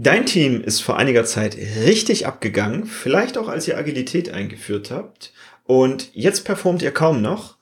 [0.00, 5.32] Dein Team ist vor einiger Zeit richtig abgegangen, vielleicht auch als ihr Agilität eingeführt habt.
[5.64, 7.56] Und jetzt performt ihr kaum noch.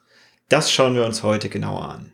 [0.51, 2.13] Das schauen wir uns heute genauer an.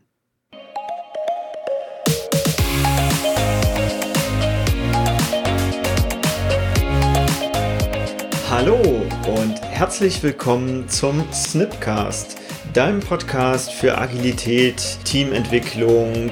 [8.49, 8.79] Hallo
[9.27, 12.37] und herzlich willkommen zum Snipcast,
[12.73, 16.31] deinem Podcast für Agilität, Teamentwicklung,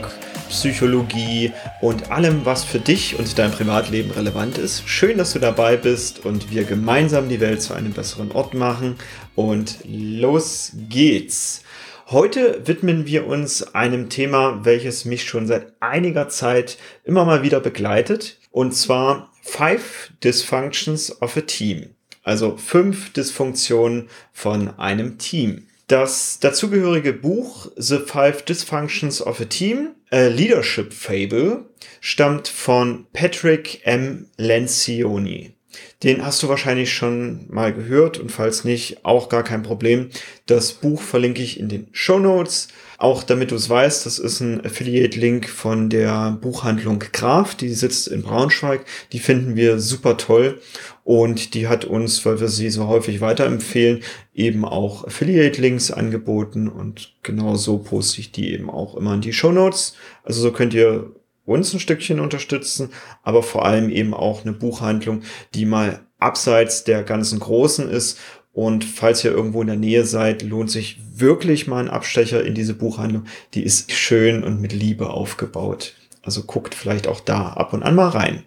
[0.51, 4.83] Psychologie und allem, was für dich und dein Privatleben relevant ist.
[4.87, 8.97] Schön, dass du dabei bist und wir gemeinsam die Welt zu einem besseren Ort machen.
[9.35, 11.63] Und los geht's.
[12.11, 17.61] Heute widmen wir uns einem Thema, welches mich schon seit einiger Zeit immer mal wieder
[17.61, 18.39] begleitet.
[18.51, 21.95] Und zwar Five Dysfunctions of a Team.
[22.23, 25.69] Also fünf Dysfunktionen von einem Team.
[25.91, 31.65] Das dazugehörige Buch The Five Dysfunctions of a Team, a Leadership Fable,
[32.01, 34.29] stammt von Patrick M.
[34.37, 35.57] Lencioni.
[36.05, 40.11] Den hast du wahrscheinlich schon mal gehört und falls nicht, auch gar kein Problem.
[40.47, 42.69] Das Buch verlinke ich in den Show Notes.
[42.99, 48.07] Auch damit du es weißt, das ist ein Affiliate-Link von der Buchhandlung Graf, die sitzt
[48.07, 48.85] in Braunschweig.
[49.13, 50.61] Die finden wir super toll
[51.05, 54.03] und die hat uns, weil wir sie so häufig weiterempfehlen,
[54.35, 59.33] eben auch Affiliate-Links angeboten und genau so poste ich die eben auch immer in die
[59.33, 59.95] Show Notes.
[60.23, 61.13] Also so könnt ihr
[61.45, 62.91] uns ein Stückchen unterstützen,
[63.23, 65.23] aber vor allem eben auch eine Buchhandlung,
[65.55, 68.19] die mal abseits der ganzen Großen ist
[68.53, 72.55] und falls ihr irgendwo in der Nähe seid, lohnt sich wirklich mal ein Abstecher in
[72.55, 73.25] diese Buchhandlung.
[73.55, 75.95] Die ist schön und mit Liebe aufgebaut.
[76.23, 78.45] Also guckt vielleicht auch da ab und an mal rein.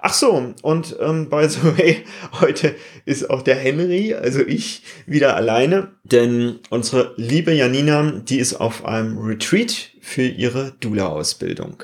[0.00, 2.04] Ach so, und ähm, by the way,
[2.40, 8.54] heute ist auch der Henry, also ich, wieder alleine, denn unsere liebe Janina, die ist
[8.54, 11.82] auf einem Retreat für ihre Dula-Ausbildung.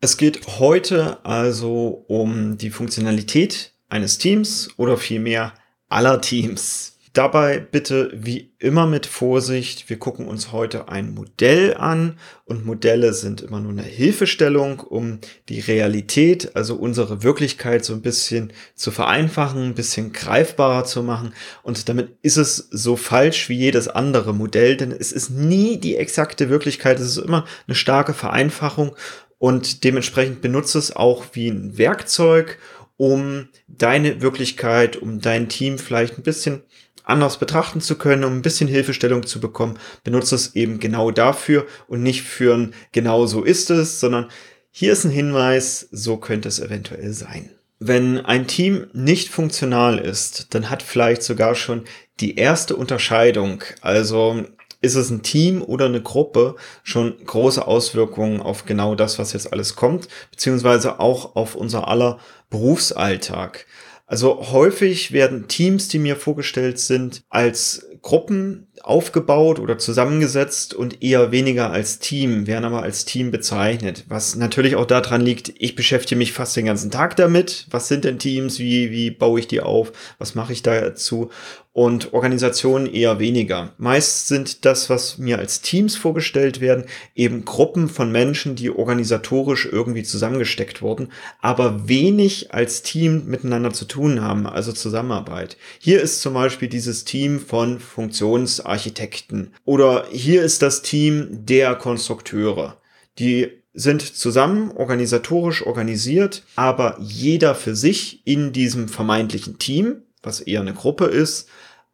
[0.00, 5.54] Es geht heute also um die Funktionalität eines Teams oder vielmehr
[5.88, 6.91] aller Teams.
[7.12, 9.90] Dabei bitte wie immer mit Vorsicht.
[9.90, 15.18] Wir gucken uns heute ein Modell an und Modelle sind immer nur eine Hilfestellung, um
[15.50, 21.34] die Realität, also unsere Wirklichkeit so ein bisschen zu vereinfachen, ein bisschen greifbarer zu machen.
[21.62, 25.96] Und damit ist es so falsch wie jedes andere Modell, denn es ist nie die
[25.96, 26.98] exakte Wirklichkeit.
[26.98, 28.96] Es ist immer eine starke Vereinfachung
[29.36, 32.58] und dementsprechend benutze es auch wie ein Werkzeug,
[32.96, 36.62] um deine Wirklichkeit, um dein Team vielleicht ein bisschen
[37.04, 41.66] anders betrachten zu können, um ein bisschen Hilfestellung zu bekommen, benutze es eben genau dafür
[41.88, 44.28] und nicht für ein genau so ist es, sondern
[44.70, 47.50] hier ist ein Hinweis, so könnte es eventuell sein.
[47.78, 51.82] Wenn ein Team nicht funktional ist, dann hat vielleicht sogar schon
[52.20, 54.44] die erste Unterscheidung, also
[54.80, 59.52] ist es ein Team oder eine Gruppe, schon große Auswirkungen auf genau das, was jetzt
[59.52, 62.18] alles kommt, beziehungsweise auch auf unser aller
[62.50, 63.66] Berufsalltag.
[64.12, 71.30] Also häufig werden Teams, die mir vorgestellt sind, als Gruppen aufgebaut oder zusammengesetzt und eher
[71.30, 74.04] weniger als Team, werden aber als Team bezeichnet.
[74.08, 77.66] Was natürlich auch daran liegt, ich beschäftige mich fast den ganzen Tag damit.
[77.70, 78.58] Was sind denn Teams?
[78.58, 79.92] Wie, wie baue ich die auf?
[80.18, 81.30] Was mache ich dazu?
[81.74, 83.72] Und Organisationen eher weniger.
[83.78, 86.84] Meist sind das, was mir als Teams vorgestellt werden,
[87.14, 91.08] eben Gruppen von Menschen, die organisatorisch irgendwie zusammengesteckt wurden,
[91.40, 95.56] aber wenig als Team miteinander zu tun haben, also Zusammenarbeit.
[95.78, 99.52] Hier ist zum Beispiel dieses Team von Funktions Architekten.
[99.64, 102.78] Oder hier ist das Team der Konstrukteure.
[103.18, 110.60] Die sind zusammen organisatorisch organisiert, aber jeder für sich in diesem vermeintlichen Team, was eher
[110.60, 111.48] eine Gruppe ist,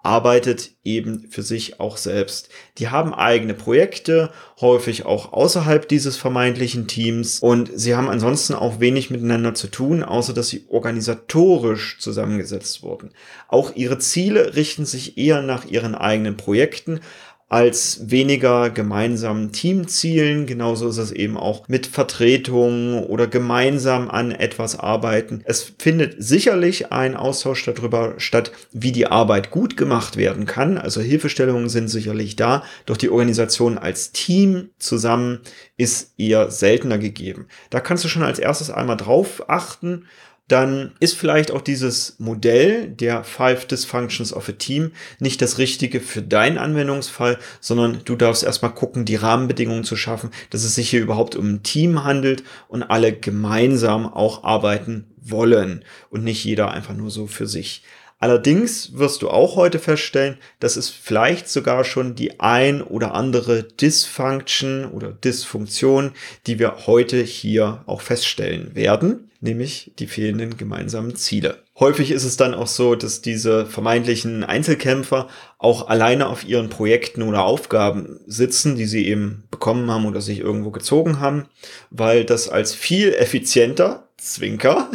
[0.09, 2.49] arbeitet eben für sich auch selbst.
[2.79, 8.81] Die haben eigene Projekte, häufig auch außerhalb dieses vermeintlichen Teams und sie haben ansonsten auch
[8.81, 13.11] wenig miteinander zu tun, außer dass sie organisatorisch zusammengesetzt wurden.
[13.49, 17.01] Auch ihre Ziele richten sich eher nach ihren eigenen Projekten,
[17.48, 20.47] als weniger gemeinsamen Teamzielen.
[20.47, 25.41] Genauso ist es eben auch mit Vertretungen oder gemeinsam an etwas arbeiten.
[25.44, 30.77] Es findet sicherlich ein Austausch darüber statt, wie die Arbeit gut gemacht werden kann.
[30.77, 35.41] Also Hilfestellungen sind sicherlich da, doch die Organisation als Team zusammen
[35.78, 37.47] ist eher seltener gegeben.
[37.71, 40.04] Da kannst du schon als erstes einmal drauf achten
[40.48, 46.00] dann ist vielleicht auch dieses Modell der Five Dysfunctions of a Team nicht das Richtige
[46.00, 50.89] für deinen Anwendungsfall, sondern du darfst erstmal gucken, die Rahmenbedingungen zu schaffen, dass es sich
[50.89, 56.71] hier überhaupt um ein Team handelt und alle gemeinsam auch arbeiten wollen und nicht jeder
[56.71, 57.83] einfach nur so für sich.
[58.21, 63.62] Allerdings wirst du auch heute feststellen, dass es vielleicht sogar schon die ein oder andere
[63.62, 66.12] Dysfunction oder Dysfunktion,
[66.47, 69.28] die wir heute hier auch feststellen werden.
[69.41, 71.63] Nämlich die fehlenden gemeinsamen Ziele.
[71.79, 77.23] Häufig ist es dann auch so, dass diese vermeintlichen Einzelkämpfer auch alleine auf ihren Projekten
[77.23, 81.47] oder Aufgaben sitzen, die sie eben bekommen haben oder sich irgendwo gezogen haben,
[81.91, 84.91] weil das als viel effizienter, Zwinker,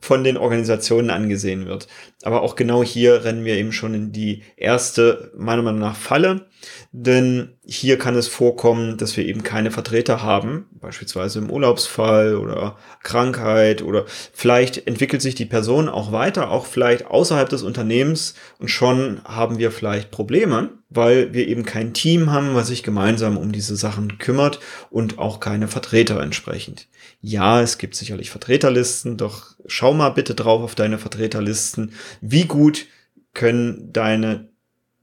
[0.00, 1.86] von den Organisationen angesehen wird.
[2.22, 6.46] Aber auch genau hier rennen wir eben schon in die erste, meiner Meinung nach, Falle.
[6.92, 12.76] Denn hier kann es vorkommen, dass wir eben keine Vertreter haben, beispielsweise im Urlaubsfall oder
[13.02, 18.68] Krankheit oder vielleicht entwickelt sich die Person auch weiter, auch vielleicht außerhalb des Unternehmens und
[18.68, 23.52] schon haben wir vielleicht Probleme, weil wir eben kein Team haben, was sich gemeinsam um
[23.52, 24.60] diese Sachen kümmert
[24.90, 26.88] und auch keine Vertreter entsprechend.
[27.22, 31.92] Ja, es gibt sicherlich Vertreterlisten, doch schau mal bitte drauf auf deine Vertreterlisten.
[32.20, 32.86] Wie gut
[33.34, 34.48] können deine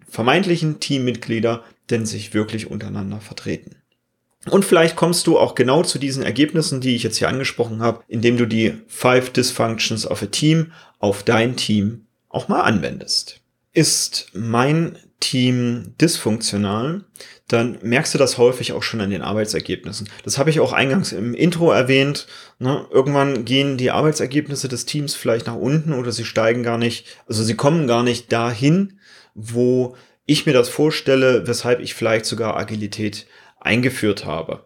[0.07, 3.77] vermeintlichen Teammitglieder denn sich wirklich untereinander vertreten?
[4.49, 8.03] Und vielleicht kommst du auch genau zu diesen Ergebnissen, die ich jetzt hier angesprochen habe,
[8.07, 13.41] indem du die Five Dysfunctions of a Team auf dein Team auch mal anwendest.
[13.77, 17.03] Ist mein Team dysfunktional,
[17.47, 20.09] dann merkst du das häufig auch schon an den Arbeitsergebnissen.
[20.23, 22.25] Das habe ich auch eingangs im Intro erwähnt.
[22.57, 22.87] Ne?
[22.89, 27.43] Irgendwann gehen die Arbeitsergebnisse des Teams vielleicht nach unten oder sie steigen gar nicht, also
[27.43, 28.99] sie kommen gar nicht dahin,
[29.35, 29.95] wo
[30.25, 33.27] ich mir das vorstelle, weshalb ich vielleicht sogar Agilität
[33.59, 34.65] eingeführt habe.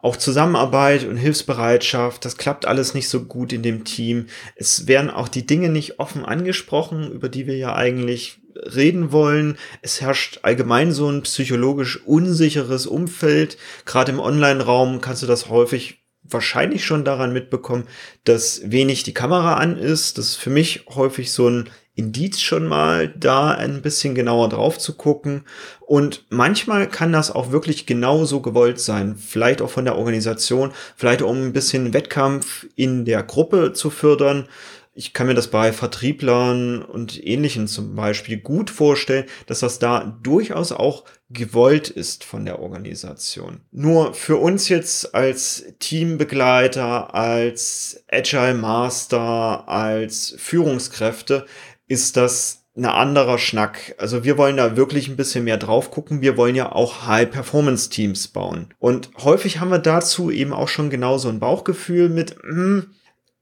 [0.00, 4.26] Auch Zusammenarbeit und Hilfsbereitschaft, das klappt alles nicht so gut in dem Team.
[4.54, 9.58] Es werden auch die Dinge nicht offen angesprochen, über die wir ja eigentlich reden wollen.
[9.80, 13.56] Es herrscht allgemein so ein psychologisch unsicheres Umfeld.
[13.84, 17.84] Gerade im Online-Raum kannst du das häufig wahrscheinlich schon daran mitbekommen,
[18.24, 20.18] dass wenig die Kamera an ist.
[20.18, 24.78] Das ist für mich häufig so ein Indiz schon mal, da ein bisschen genauer drauf
[24.78, 25.44] zu gucken.
[25.80, 29.16] Und manchmal kann das auch wirklich genauso gewollt sein.
[29.16, 34.48] Vielleicht auch von der Organisation, vielleicht um ein bisschen Wettkampf in der Gruppe zu fördern
[34.94, 40.18] ich kann mir das bei Vertrieblern und Ähnlichen zum Beispiel gut vorstellen, dass das da
[40.22, 43.60] durchaus auch gewollt ist von der Organisation.
[43.70, 51.46] Nur für uns jetzt als Teambegleiter, als Agile Master, als Führungskräfte
[51.88, 53.94] ist das ein anderer Schnack.
[53.98, 56.22] Also wir wollen da wirklich ein bisschen mehr drauf gucken.
[56.22, 58.72] Wir wollen ja auch High-Performance-Teams bauen.
[58.78, 62.90] Und häufig haben wir dazu eben auch schon genauso ein Bauchgefühl mit, hm,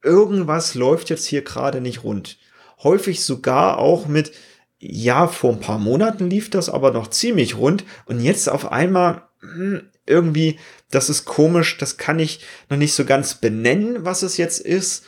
[0.03, 2.37] irgendwas läuft jetzt hier gerade nicht rund.
[2.83, 4.31] Häufig sogar auch mit,
[4.79, 9.23] ja, vor ein paar Monaten lief das aber noch ziemlich rund und jetzt auf einmal
[9.41, 10.59] hm, irgendwie,
[10.89, 15.05] das ist komisch, das kann ich noch nicht so ganz benennen, was es jetzt ist,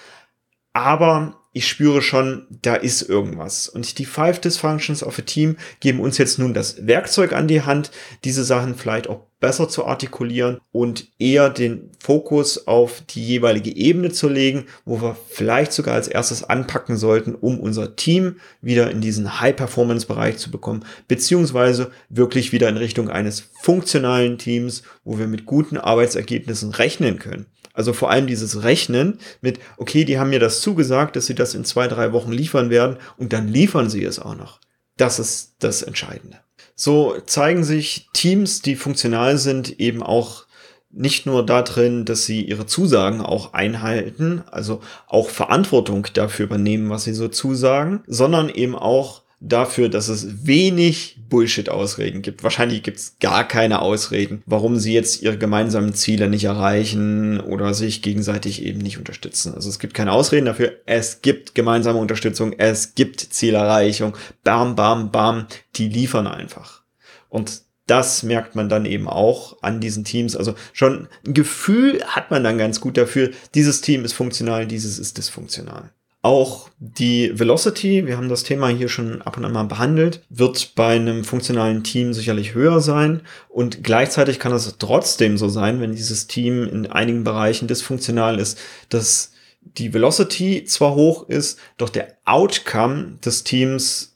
[0.72, 3.70] aber ich spüre schon, da ist irgendwas.
[3.70, 7.62] Und die Five Dysfunctions of a Team geben uns jetzt nun das Werkzeug an die
[7.62, 7.92] Hand,
[8.24, 14.10] diese Sachen vielleicht auch besser zu artikulieren und eher den Fokus auf die jeweilige Ebene
[14.12, 19.02] zu legen, wo wir vielleicht sogar als erstes anpacken sollten, um unser Team wieder in
[19.02, 25.46] diesen High-Performance-Bereich zu bekommen, beziehungsweise wirklich wieder in Richtung eines funktionalen Teams, wo wir mit
[25.46, 27.46] guten Arbeitsergebnissen rechnen können.
[27.74, 31.56] Also vor allem dieses Rechnen mit, okay, die haben mir das zugesagt, dass sie das
[31.56, 34.60] in zwei, drei Wochen liefern werden und dann liefern sie es auch noch.
[34.96, 36.38] Das ist das Entscheidende.
[36.76, 40.46] So zeigen sich Teams, die funktional sind, eben auch
[40.92, 47.06] nicht nur darin, dass sie ihre Zusagen auch einhalten, also auch Verantwortung dafür übernehmen, was
[47.06, 52.44] sie so zusagen, sondern eben auch dafür, dass es wenig Bullshit-Ausreden gibt.
[52.44, 57.74] Wahrscheinlich gibt es gar keine Ausreden, warum sie jetzt ihre gemeinsamen Ziele nicht erreichen oder
[57.74, 59.54] sich gegenseitig eben nicht unterstützen.
[59.54, 60.74] Also es gibt keine Ausreden dafür.
[60.86, 62.54] Es gibt gemeinsame Unterstützung.
[62.58, 64.16] Es gibt Zielerreichung.
[64.44, 65.48] Bam, bam, bam.
[65.76, 66.84] Die liefern einfach.
[67.30, 70.38] Und das merkt man dann eben auch an diesen Teams.
[70.38, 75.00] Also schon ein Gefühl hat man dann ganz gut dafür, dieses Team ist funktional, dieses
[75.00, 75.92] ist dysfunktional.
[76.26, 80.74] Auch die Velocity, wir haben das Thema hier schon ab und an mal behandelt, wird
[80.74, 83.24] bei einem funktionalen Team sicherlich höher sein.
[83.50, 88.58] Und gleichzeitig kann es trotzdem so sein, wenn dieses Team in einigen Bereichen dysfunktional ist,
[88.88, 94.16] dass die Velocity zwar hoch ist, doch der Outcome des Teams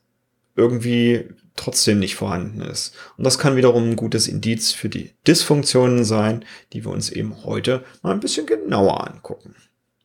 [0.55, 1.25] irgendwie
[1.57, 2.95] trotzdem nicht vorhanden ist.
[3.17, 7.43] Und das kann wiederum ein gutes Indiz für die Dysfunktionen sein, die wir uns eben
[7.43, 9.55] heute mal ein bisschen genauer angucken.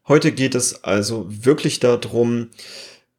[0.08, 2.50] Heute geht es also wirklich darum,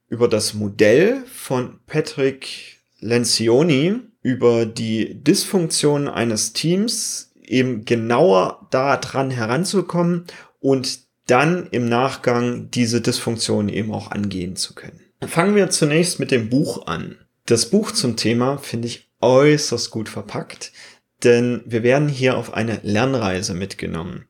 [0.09, 10.25] über das Modell von Patrick Lencioni, über die Dysfunktion eines Teams eben genauer daran heranzukommen
[10.59, 14.99] und dann im Nachgang diese Dysfunktion eben auch angehen zu können.
[15.25, 17.17] Fangen wir zunächst mit dem Buch an.
[17.45, 20.73] Das Buch zum Thema finde ich äußerst gut verpackt,
[21.23, 24.25] denn wir werden hier auf eine Lernreise mitgenommen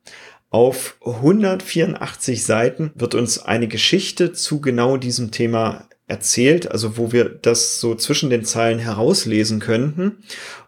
[0.54, 7.28] Auf 184 Seiten wird uns eine Geschichte zu genau diesem Thema erzählt, also wo wir
[7.28, 10.18] das so zwischen den Zeilen herauslesen könnten.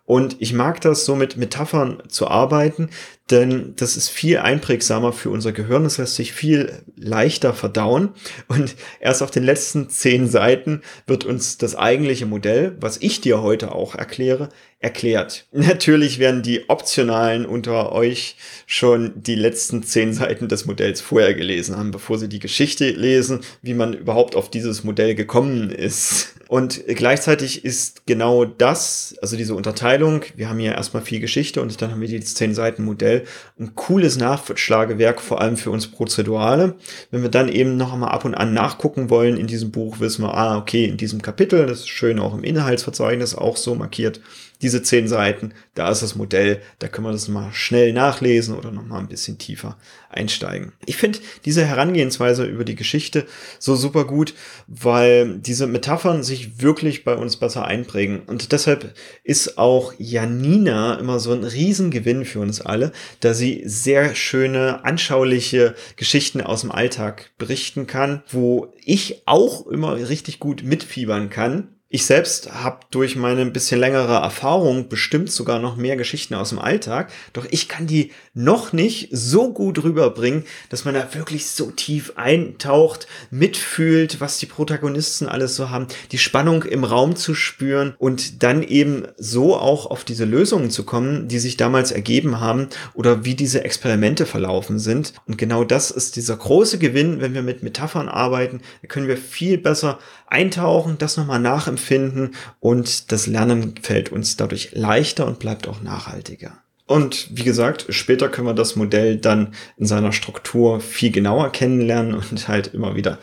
[0.06, 2.90] Und ich mag das so mit Metaphern zu arbeiten,
[3.32, 5.84] denn das ist viel einprägsamer für unser Gehirn.
[5.84, 8.10] Das lässt sich viel leichter verdauen.
[8.48, 13.42] Und erst auf den letzten zehn Seiten wird uns das eigentliche Modell, was ich dir
[13.42, 15.48] heute auch erkläre, erklärt.
[15.52, 18.36] Natürlich werden die Optionalen unter euch
[18.68, 23.40] schon die letzten zehn Seiten des Modells vorher gelesen haben, bevor sie die Geschichte lesen,
[23.64, 26.36] wie man überhaupt auf dieses Modell gekommen ist.
[26.48, 31.82] Und gleichzeitig ist genau das, also diese Unterteilung, wir haben hier erstmal viel Geschichte und
[31.82, 33.26] dann haben wir die zehn Seiten Modell,
[33.60, 36.76] ein cooles Nachschlagewerk, vor allem für uns Prozedurale.
[37.10, 40.24] Wenn wir dann eben noch einmal ab und an nachgucken wollen in diesem Buch, wissen
[40.24, 44.22] wir, ah, okay, in diesem Kapitel, das ist schön auch im Inhaltsverzeichnis auch so markiert,
[44.62, 48.72] diese zehn Seiten, da ist das Modell, da können wir das mal schnell nachlesen oder
[48.72, 49.78] noch mal ein bisschen tiefer
[50.10, 50.72] einsteigen.
[50.86, 53.26] Ich finde diese Herangehensweise über die Geschichte
[53.60, 54.34] so super gut,
[54.68, 58.22] weil diese Metaphern sich wirklich bei uns besser einprägen.
[58.22, 58.94] Und deshalb
[59.24, 65.76] ist auch Janina immer so ein Riesengewinn für uns alle, da sie sehr schöne, anschauliche
[65.98, 72.06] Geschichten aus dem Alltag berichten kann, wo ich auch immer richtig gut mitfiebern kann ich
[72.06, 76.58] selbst habe durch meine ein bisschen längere Erfahrung bestimmt sogar noch mehr Geschichten aus dem
[76.58, 81.70] Alltag, doch ich kann die noch nicht so gut rüberbringen, dass man da wirklich so
[81.70, 87.94] tief eintaucht, mitfühlt, was die Protagonisten alles so haben, die Spannung im Raum zu spüren
[88.00, 92.68] und dann eben so auch auf diese Lösungen zu kommen, die sich damals ergeben haben
[92.96, 95.14] oder wie diese Experimente verlaufen sind.
[95.28, 99.18] Und genau das ist dieser große Gewinn, wenn wir mit Metaphern arbeiten, da können wir
[99.18, 101.40] viel besser eintauchen, das nochmal
[101.76, 106.54] nachempfinden und das Lernen fällt uns dadurch leichter und bleibt auch nachhaltiger.
[106.88, 112.14] Und wie gesagt, später können wir das Modell dann in seiner Struktur viel genauer kennenlernen
[112.16, 113.18] und halt immer wieder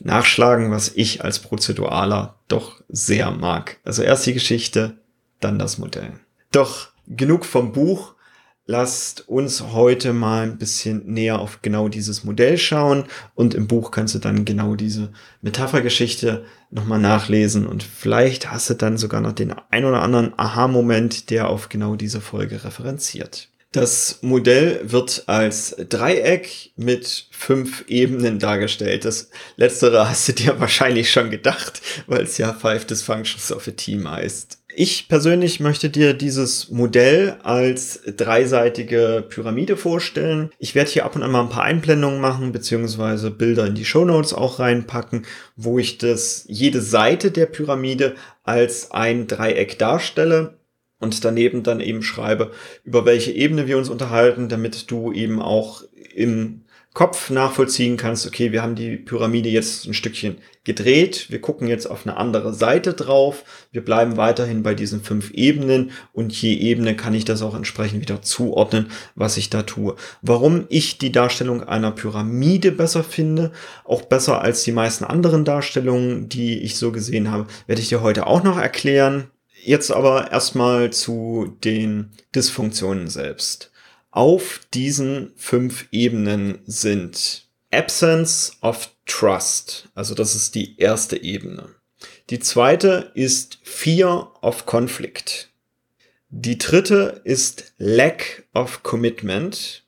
[0.00, 3.78] nachschlagen, was ich als Prozeduraler doch sehr mag.
[3.84, 4.98] Also erst die Geschichte,
[5.38, 6.14] dann das Modell.
[6.50, 8.14] Doch genug vom Buch.
[8.66, 13.04] Lasst uns heute mal ein bisschen näher auf genau dieses Modell schauen
[13.34, 18.74] und im Buch kannst du dann genau diese Metaphergeschichte nochmal nachlesen und vielleicht hast du
[18.74, 23.48] dann sogar noch den ein oder anderen Aha-Moment, der auf genau diese Folge referenziert.
[23.74, 29.04] Das Modell wird als Dreieck mit fünf Ebenen dargestellt.
[29.04, 33.72] Das letztere hast du dir wahrscheinlich schon gedacht, weil es ja Five Dysfunctions of a
[33.72, 34.58] Team heißt.
[34.76, 40.50] Ich persönlich möchte dir dieses Modell als dreiseitige Pyramide vorstellen.
[40.58, 43.84] Ich werde hier ab und an mal ein paar Einblendungen machen, beziehungsweise Bilder in die
[43.84, 50.58] Show Notes auch reinpacken, wo ich das, jede Seite der Pyramide als ein Dreieck darstelle
[50.98, 52.50] und daneben dann eben schreibe,
[52.82, 55.84] über welche Ebene wir uns unterhalten, damit du eben auch
[56.16, 56.63] im
[56.94, 61.86] Kopf nachvollziehen kannst, okay, wir haben die Pyramide jetzt ein Stückchen gedreht, wir gucken jetzt
[61.86, 66.94] auf eine andere Seite drauf, wir bleiben weiterhin bei diesen fünf Ebenen und je Ebene
[66.94, 69.96] kann ich das auch entsprechend wieder zuordnen, was ich da tue.
[70.22, 73.50] Warum ich die Darstellung einer Pyramide besser finde,
[73.84, 78.02] auch besser als die meisten anderen Darstellungen, die ich so gesehen habe, werde ich dir
[78.02, 79.32] heute auch noch erklären.
[79.64, 83.72] Jetzt aber erstmal zu den Dysfunktionen selbst
[84.14, 91.74] auf diesen fünf Ebenen sind Absence of Trust, also das ist die erste Ebene.
[92.30, 95.50] Die zweite ist Fear of Conflict.
[96.28, 99.82] Die dritte ist Lack of Commitment.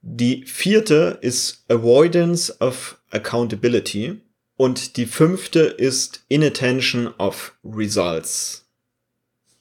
[0.00, 4.22] Die vierte ist Avoidance of Accountability.
[4.56, 8.64] Und die fünfte ist Inattention of Results.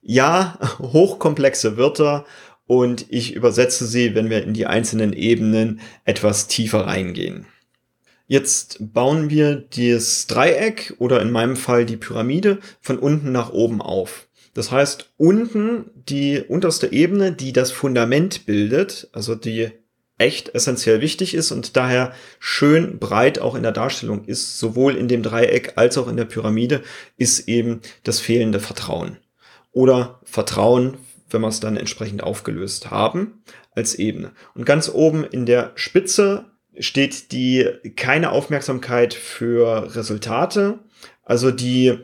[0.02, 2.26] Ja, hochkomplexe Wörter
[2.72, 7.46] und ich übersetze sie, wenn wir in die einzelnen Ebenen etwas tiefer reingehen.
[8.28, 13.82] Jetzt bauen wir das Dreieck oder in meinem Fall die Pyramide von unten nach oben
[13.82, 14.30] auf.
[14.54, 19.72] Das heißt, unten die unterste Ebene, die das Fundament bildet, also die
[20.18, 25.10] echt essentiell wichtig ist und daher schön breit auch in der Darstellung ist, sowohl in
[25.10, 26.84] dem Dreieck als auch in der Pyramide,
[27.18, 29.18] ist eben das fehlende Vertrauen.
[29.74, 30.96] Oder Vertrauen
[31.34, 33.44] wenn wir es dann entsprechend aufgelöst haben
[33.76, 34.32] als Ebene.
[34.56, 36.46] Und ganz oben in der Spitze
[36.78, 40.80] steht die keine Aufmerksamkeit für Resultate,
[41.24, 42.00] also die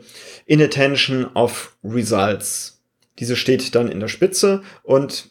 [0.46, 2.82] Inattention of Results.
[3.18, 5.30] Diese steht dann in der Spitze und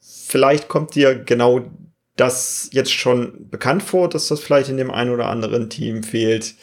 [0.00, 1.70] vielleicht kommt dir genau
[2.16, 6.54] das jetzt schon bekannt vor, dass das vielleicht in dem einen oder anderen Team fehlt.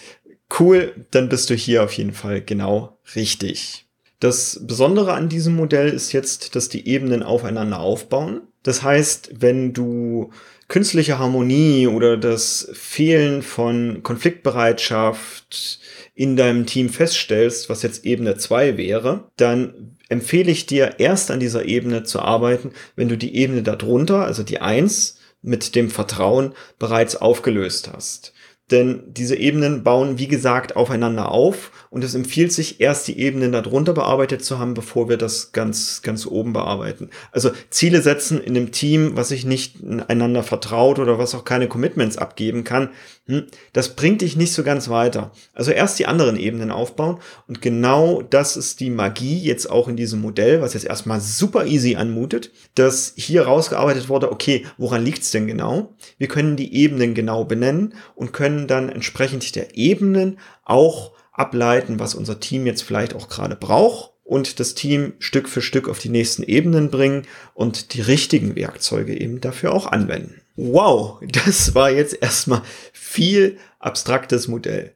[0.60, 3.85] Cool, dann bist du hier auf jeden Fall genau richtig.
[4.20, 8.42] Das Besondere an diesem Modell ist jetzt, dass die Ebenen aufeinander aufbauen.
[8.64, 10.32] Das heißt, wenn du
[10.68, 15.80] künstliche Harmonie oder das Fehlen von Konfliktbereitschaft
[16.16, 21.40] in deinem Team feststellst, was jetzt Ebene 2 wäre, dann empfehle ich dir erst an
[21.40, 26.54] dieser Ebene zu arbeiten, wenn du die Ebene darunter, also die 1 mit dem Vertrauen
[26.80, 28.34] bereits aufgelöst hast.
[28.72, 33.52] Denn diese Ebenen bauen, wie gesagt, aufeinander auf und es empfiehlt sich, erst die Ebenen
[33.52, 37.12] darunter bearbeitet zu haben, bevor wir das ganz, ganz oben bearbeiten.
[37.32, 41.68] Also Ziele setzen in einem Team, was sich nicht einander vertraut oder was auch keine
[41.68, 42.90] Commitments abgeben kann,
[43.28, 45.32] hm, das bringt dich nicht so ganz weiter.
[45.54, 49.96] Also erst die anderen Ebenen aufbauen und genau das ist die Magie jetzt auch in
[49.96, 55.32] diesem Modell, was jetzt erstmal super easy anmutet, dass hier rausgearbeitet wurde, okay, woran liegt's
[55.32, 55.96] denn genau?
[56.20, 62.14] Wir können die Ebenen genau benennen und können dann entsprechend der Ebenen auch ableiten, was
[62.14, 66.10] unser Team jetzt vielleicht auch gerade braucht und das Team Stück für Stück auf die
[66.10, 70.42] nächsten Ebenen bringen und die richtigen Werkzeuge eben dafür auch anwenden.
[70.56, 72.62] Wow, das war jetzt erstmal
[72.94, 74.94] viel abstraktes Modell.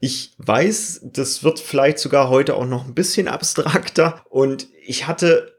[0.00, 5.57] Ich weiß, das wird vielleicht sogar heute auch noch ein bisschen abstrakter und ich hatte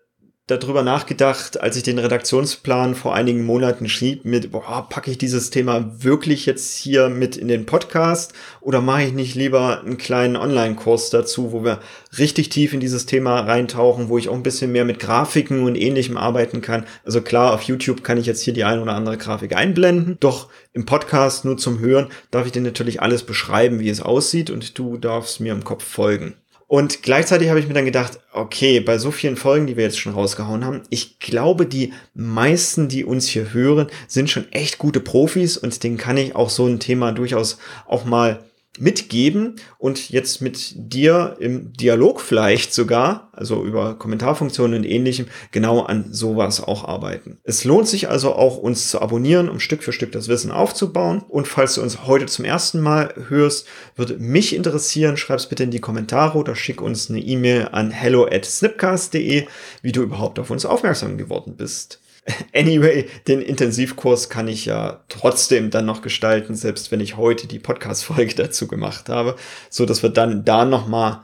[0.49, 5.49] darüber nachgedacht, als ich den Redaktionsplan vor einigen Monaten schrieb, mit, boah, packe ich dieses
[5.51, 10.35] Thema wirklich jetzt hier mit in den Podcast oder mache ich nicht lieber einen kleinen
[10.35, 11.79] Online-Kurs dazu, wo wir
[12.17, 15.75] richtig tief in dieses Thema reintauchen, wo ich auch ein bisschen mehr mit Grafiken und
[15.75, 16.85] ähnlichem arbeiten kann.
[17.05, 20.49] Also klar, auf YouTube kann ich jetzt hier die ein oder andere Grafik einblenden, doch
[20.73, 24.77] im Podcast nur zum Hören darf ich dir natürlich alles beschreiben, wie es aussieht und
[24.79, 26.35] du darfst mir im Kopf folgen.
[26.69, 29.97] Und gleichzeitig habe ich mir dann gedacht, okay, bei so vielen Folgen, die wir jetzt
[29.97, 34.99] schon rausgehauen haben, ich glaube, die meisten, die uns hier hören, sind schon echt gute
[34.99, 37.57] Profis und denen kann ich auch so ein Thema durchaus
[37.87, 38.43] auch mal
[38.81, 45.81] mitgeben und jetzt mit dir im Dialog vielleicht sogar, also über Kommentarfunktionen und ähnlichem, genau
[45.81, 47.37] an sowas auch arbeiten.
[47.43, 51.23] Es lohnt sich also auch, uns zu abonnieren, um Stück für Stück das Wissen aufzubauen.
[51.27, 55.71] Und falls du uns heute zum ersten Mal hörst, würde mich interessieren, schreib's bitte in
[55.71, 59.47] die Kommentare oder schick uns eine E-Mail an hello at snipcast.de,
[59.81, 61.99] wie du überhaupt auf uns aufmerksam geworden bist.
[62.53, 67.59] Anyway, den Intensivkurs kann ich ja trotzdem dann noch gestalten, selbst wenn ich heute die
[67.59, 69.35] Podcast-Folge dazu gemacht habe,
[69.69, 71.21] so dass wir dann da nochmal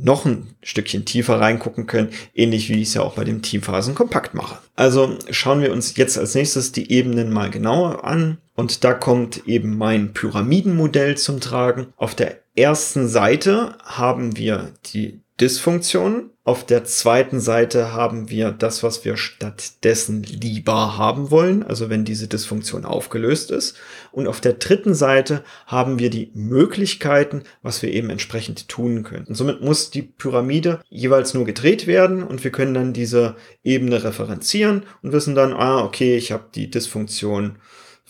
[0.00, 3.94] noch ein Stückchen tiefer reingucken können, ähnlich wie ich es ja auch bei dem Teamphasen
[3.94, 4.58] kompakt mache.
[4.76, 9.48] Also schauen wir uns jetzt als nächstes die Ebenen mal genauer an und da kommt
[9.48, 11.88] eben mein Pyramidenmodell zum Tragen.
[11.96, 16.30] Auf der ersten Seite haben wir die Dysfunktionen.
[16.42, 22.04] Auf der zweiten Seite haben wir das, was wir stattdessen lieber haben wollen, also wenn
[22.04, 23.76] diese Dysfunktion aufgelöst ist.
[24.10, 29.26] Und auf der dritten Seite haben wir die Möglichkeiten, was wir eben entsprechend tun können.
[29.26, 34.02] Und somit muss die Pyramide jeweils nur gedreht werden und wir können dann diese Ebene
[34.02, 37.58] referenzieren und wissen dann, ah, okay, ich habe die Dysfunktion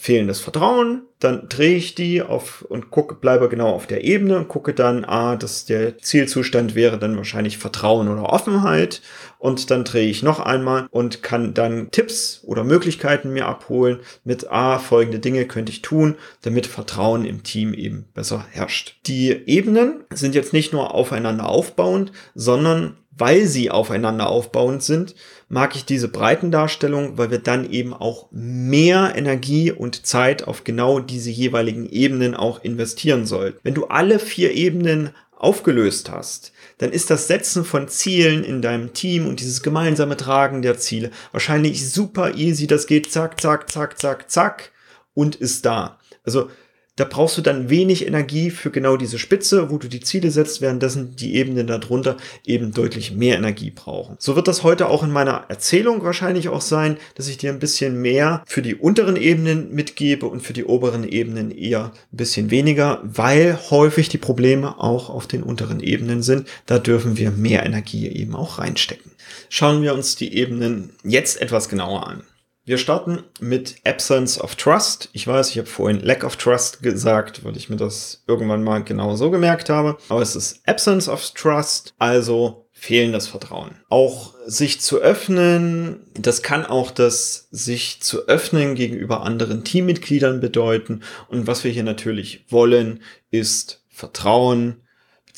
[0.00, 4.46] fehlendes Vertrauen, dann drehe ich die auf und gucke, bleibe genau auf der Ebene und
[4.46, 9.02] gucke dann, ah, dass der Zielzustand wäre dann wahrscheinlich Vertrauen oder Offenheit
[9.38, 14.48] und dann drehe ich noch einmal und kann dann Tipps oder Möglichkeiten mir abholen mit,
[14.52, 19.00] ah, folgende Dinge könnte ich tun, damit Vertrauen im Team eben besser herrscht.
[19.06, 25.14] Die Ebenen sind jetzt nicht nur aufeinander aufbauend, sondern weil sie aufeinander aufbauend sind,
[25.48, 31.00] mag ich diese Breitendarstellung, weil wir dann eben auch mehr Energie und Zeit auf genau
[31.00, 33.58] diese jeweiligen Ebenen auch investieren sollten.
[33.62, 38.92] Wenn du alle vier Ebenen aufgelöst hast, dann ist das Setzen von Zielen in deinem
[38.92, 42.66] Team und dieses gemeinsame Tragen der Ziele wahrscheinlich super easy.
[42.66, 44.72] Das geht zack, zack, zack, zack, zack
[45.14, 45.98] und ist da.
[46.24, 46.50] Also
[46.98, 50.60] da brauchst du dann wenig Energie für genau diese Spitze, wo du die Ziele setzt,
[50.60, 54.16] währenddessen die Ebenen darunter eben deutlich mehr Energie brauchen.
[54.18, 57.60] So wird das heute auch in meiner Erzählung wahrscheinlich auch sein, dass ich dir ein
[57.60, 62.50] bisschen mehr für die unteren Ebenen mitgebe und für die oberen Ebenen eher ein bisschen
[62.50, 66.48] weniger, weil häufig die Probleme auch auf den unteren Ebenen sind.
[66.66, 69.12] Da dürfen wir mehr Energie eben auch reinstecken.
[69.50, 72.24] Schauen wir uns die Ebenen jetzt etwas genauer an.
[72.68, 75.08] Wir starten mit Absence of Trust.
[75.14, 78.84] Ich weiß, ich habe vorhin Lack of Trust gesagt, weil ich mir das irgendwann mal
[78.84, 79.96] genau so gemerkt habe.
[80.10, 83.70] Aber es ist Absence of Trust, also fehlendes Vertrauen.
[83.88, 91.00] Auch sich zu öffnen, das kann auch das sich zu öffnen gegenüber anderen Teammitgliedern bedeuten.
[91.28, 93.00] Und was wir hier natürlich wollen,
[93.30, 94.82] ist Vertrauen,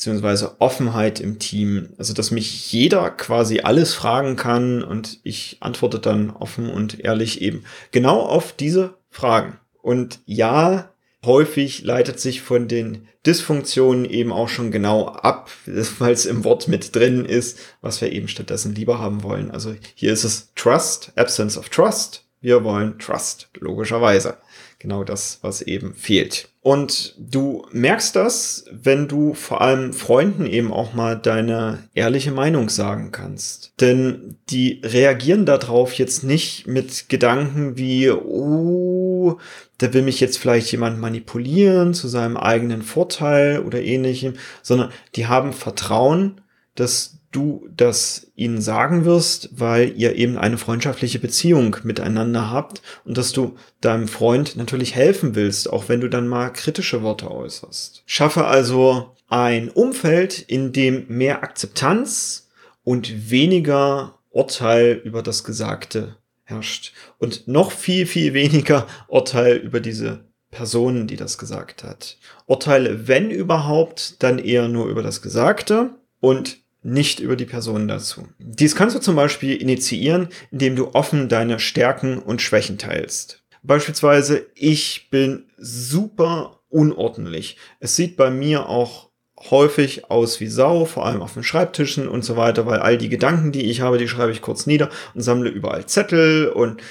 [0.01, 1.89] beziehungsweise Offenheit im Team.
[1.99, 7.39] Also, dass mich jeder quasi alles fragen kann und ich antworte dann offen und ehrlich
[7.39, 9.59] eben genau auf diese Fragen.
[9.83, 10.89] Und ja,
[11.23, 15.51] häufig leitet sich von den Dysfunktionen eben auch schon genau ab,
[15.99, 19.51] weil es im Wort mit drin ist, was wir eben stattdessen lieber haben wollen.
[19.51, 24.37] Also hier ist es Trust, Absence of Trust Wir wollen Trust, logischerweise.
[24.81, 26.49] Genau das, was eben fehlt.
[26.61, 32.67] Und du merkst das, wenn du vor allem Freunden eben auch mal deine ehrliche Meinung
[32.67, 33.73] sagen kannst.
[33.79, 39.37] Denn die reagieren darauf jetzt nicht mit Gedanken wie, oh,
[39.77, 45.27] da will mich jetzt vielleicht jemand manipulieren zu seinem eigenen Vorteil oder ähnlichem, sondern die
[45.27, 46.41] haben Vertrauen,
[46.73, 53.17] dass du das ihnen sagen wirst, weil ihr eben eine freundschaftliche Beziehung miteinander habt und
[53.17, 58.03] dass du deinem Freund natürlich helfen willst, auch wenn du dann mal kritische Worte äußerst.
[58.05, 62.49] Schaffe also ein Umfeld, in dem mehr Akzeptanz
[62.83, 70.25] und weniger Urteil über das Gesagte herrscht und noch viel, viel weniger Urteil über diese
[70.51, 72.17] Person, die das gesagt hat.
[72.45, 78.27] Urteile, wenn überhaupt, dann eher nur über das Gesagte und nicht über die Person dazu.
[78.39, 83.43] Dies kannst du zum Beispiel initiieren, indem du offen deine Stärken und Schwächen teilst.
[83.63, 87.57] Beispielsweise, ich bin super unordentlich.
[87.79, 89.09] Es sieht bei mir auch
[89.49, 93.09] häufig aus wie Sau, vor allem auf den Schreibtischen und so weiter, weil all die
[93.09, 96.81] Gedanken, die ich habe, die schreibe ich kurz nieder und sammle überall Zettel und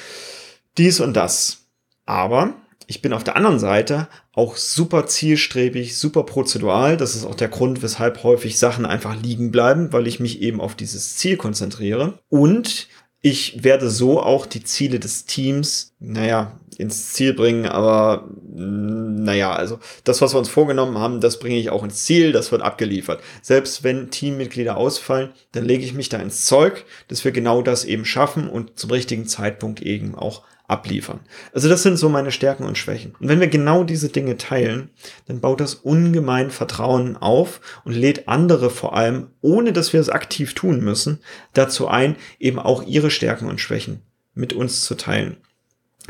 [0.79, 1.67] dies und das.
[2.07, 2.55] Aber
[2.91, 6.97] ich bin auf der anderen Seite auch super zielstrebig, super prozedural.
[6.97, 10.61] Das ist auch der Grund, weshalb häufig Sachen einfach liegen bleiben, weil ich mich eben
[10.61, 12.19] auf dieses Ziel konzentriere.
[12.31, 12.89] Und
[13.21, 19.53] ich werde so auch die Ziele des Teams, naja, ins Ziel bringen, aber mm, naja,
[19.53, 22.63] also das, was wir uns vorgenommen haben, das bringe ich auch ins Ziel, das wird
[22.63, 23.21] abgeliefert.
[23.41, 27.85] Selbst wenn Teammitglieder ausfallen, dann lege ich mich da ins Zeug, dass wir genau das
[27.85, 31.21] eben schaffen und zum richtigen Zeitpunkt eben auch abliefern.
[31.53, 33.15] Also das sind so meine Stärken und Schwächen.
[33.21, 34.91] Und wenn wir genau diese Dinge teilen,
[35.27, 40.09] dann baut das ungemein Vertrauen auf und lädt andere vor allem, ohne dass wir es
[40.09, 41.19] aktiv tun müssen,
[41.53, 44.03] dazu ein, eben auch ihre Stärken und Schwächen
[44.35, 45.37] mit uns zu teilen.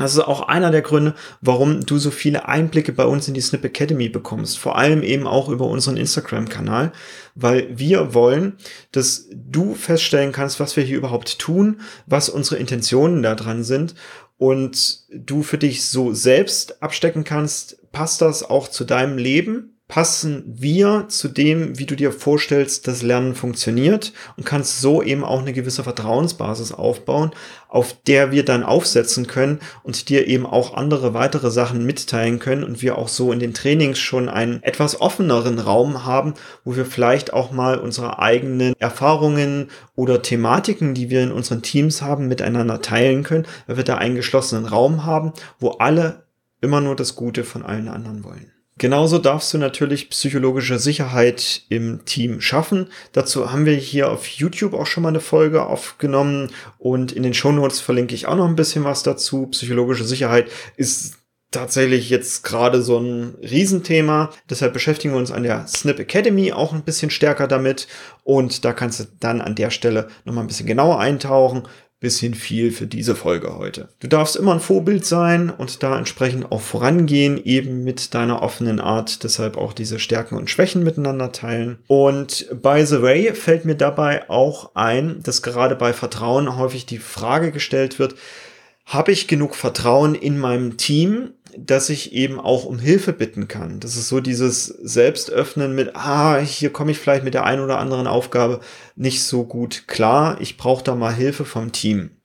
[0.01, 3.41] Das ist auch einer der Gründe, warum du so viele Einblicke bei uns in die
[3.41, 4.57] Snip Academy bekommst.
[4.57, 6.91] Vor allem eben auch über unseren Instagram-Kanal,
[7.35, 8.53] weil wir wollen,
[8.91, 13.93] dass du feststellen kannst, was wir hier überhaupt tun, was unsere Intentionen da dran sind
[14.41, 19.70] und du für dich so selbst abstecken kannst, passt das auch zu deinem Leben?
[19.91, 25.25] Passen wir zu dem, wie du dir vorstellst, dass Lernen funktioniert und kannst so eben
[25.25, 27.31] auch eine gewisse Vertrauensbasis aufbauen,
[27.67, 32.63] auf der wir dann aufsetzen können und dir eben auch andere weitere Sachen mitteilen können
[32.63, 36.85] und wir auch so in den Trainings schon einen etwas offeneren Raum haben, wo wir
[36.85, 42.81] vielleicht auch mal unsere eigenen Erfahrungen oder Thematiken, die wir in unseren Teams haben, miteinander
[42.81, 46.23] teilen können, weil wir da einen geschlossenen Raum haben, wo alle
[46.61, 48.50] immer nur das Gute von allen anderen wollen.
[48.81, 52.87] Genauso darfst du natürlich psychologische Sicherheit im Team schaffen.
[53.11, 57.35] Dazu haben wir hier auf YouTube auch schon mal eine Folge aufgenommen und in den
[57.35, 59.45] Shownotes verlinke ich auch noch ein bisschen was dazu.
[59.51, 61.19] Psychologische Sicherheit ist
[61.51, 64.31] tatsächlich jetzt gerade so ein Riesenthema.
[64.49, 67.87] Deshalb beschäftigen wir uns an der Snip Academy auch ein bisschen stärker damit.
[68.23, 71.67] Und da kannst du dann an der Stelle nochmal ein bisschen genauer eintauchen
[72.01, 73.87] bisschen viel für diese Folge heute.
[73.99, 78.79] Du darfst immer ein Vorbild sein und da entsprechend auch vorangehen, eben mit deiner offenen
[78.79, 81.77] Art, deshalb auch diese Stärken und Schwächen miteinander teilen.
[81.85, 86.97] Und by the way fällt mir dabei auch ein, dass gerade bei Vertrauen häufig die
[86.97, 88.15] Frage gestellt wird,
[88.91, 93.79] habe ich genug Vertrauen in meinem Team, dass ich eben auch um Hilfe bitten kann.
[93.79, 97.79] Das ist so dieses Selbstöffnen mit, ah, hier komme ich vielleicht mit der einen oder
[97.79, 98.59] anderen Aufgabe
[98.97, 100.41] nicht so gut klar.
[100.41, 102.17] Ich brauche da mal Hilfe vom Team.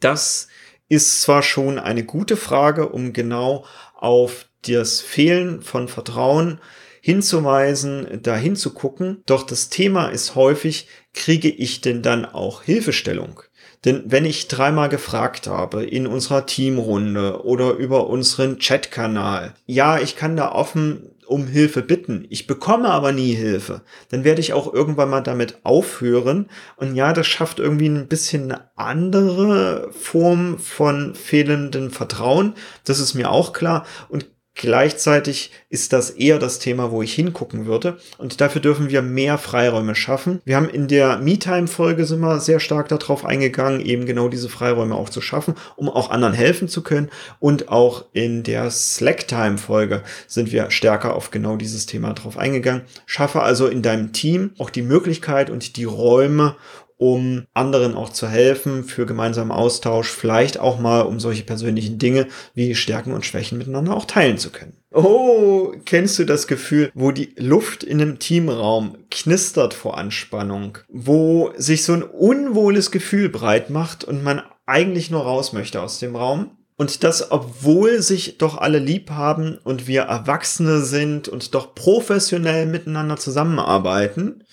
[0.00, 0.48] Das
[0.88, 6.60] ist zwar schon eine gute Frage, um genau auf das Fehlen von Vertrauen
[7.00, 9.22] hinzuweisen, dahin zu gucken.
[9.24, 13.40] Doch das Thema ist häufig, kriege ich denn dann auch Hilfestellung?
[13.86, 20.16] Denn wenn ich dreimal gefragt habe in unserer Teamrunde oder über unseren Chatkanal, ja, ich
[20.16, 24.72] kann da offen um Hilfe bitten, ich bekomme aber nie Hilfe, dann werde ich auch
[24.72, 26.48] irgendwann mal damit aufhören.
[26.76, 32.54] Und ja, das schafft irgendwie ein bisschen eine andere Form von fehlendem Vertrauen.
[32.84, 33.86] Das ist mir auch klar.
[34.08, 37.98] Und Gleichzeitig ist das eher das Thema, wo ich hingucken würde.
[38.16, 40.40] Und dafür dürfen wir mehr Freiräume schaffen.
[40.46, 44.94] Wir haben in der MeTime-Folge sind wir sehr stark darauf eingegangen, eben genau diese Freiräume
[44.94, 47.10] auch zu schaffen, um auch anderen helfen zu können.
[47.38, 52.82] Und auch in der Slack-Time-Folge sind wir stärker auf genau dieses Thema drauf eingegangen.
[53.04, 56.56] Schaffe also in deinem Team auch die Möglichkeit und die Räume,
[56.96, 62.26] um anderen auch zu helfen, für gemeinsamen Austausch, vielleicht auch mal um solche persönlichen Dinge
[62.54, 64.76] wie Stärken und Schwächen miteinander auch teilen zu können.
[64.92, 71.52] Oh, kennst du das Gefühl, wo die Luft in einem Teamraum knistert vor Anspannung, wo
[71.56, 76.16] sich so ein unwohles Gefühl breit macht und man eigentlich nur raus möchte aus dem
[76.16, 76.50] Raum.
[76.78, 82.66] Und das, obwohl sich doch alle lieb haben und wir Erwachsene sind und doch professionell
[82.66, 84.44] miteinander zusammenarbeiten.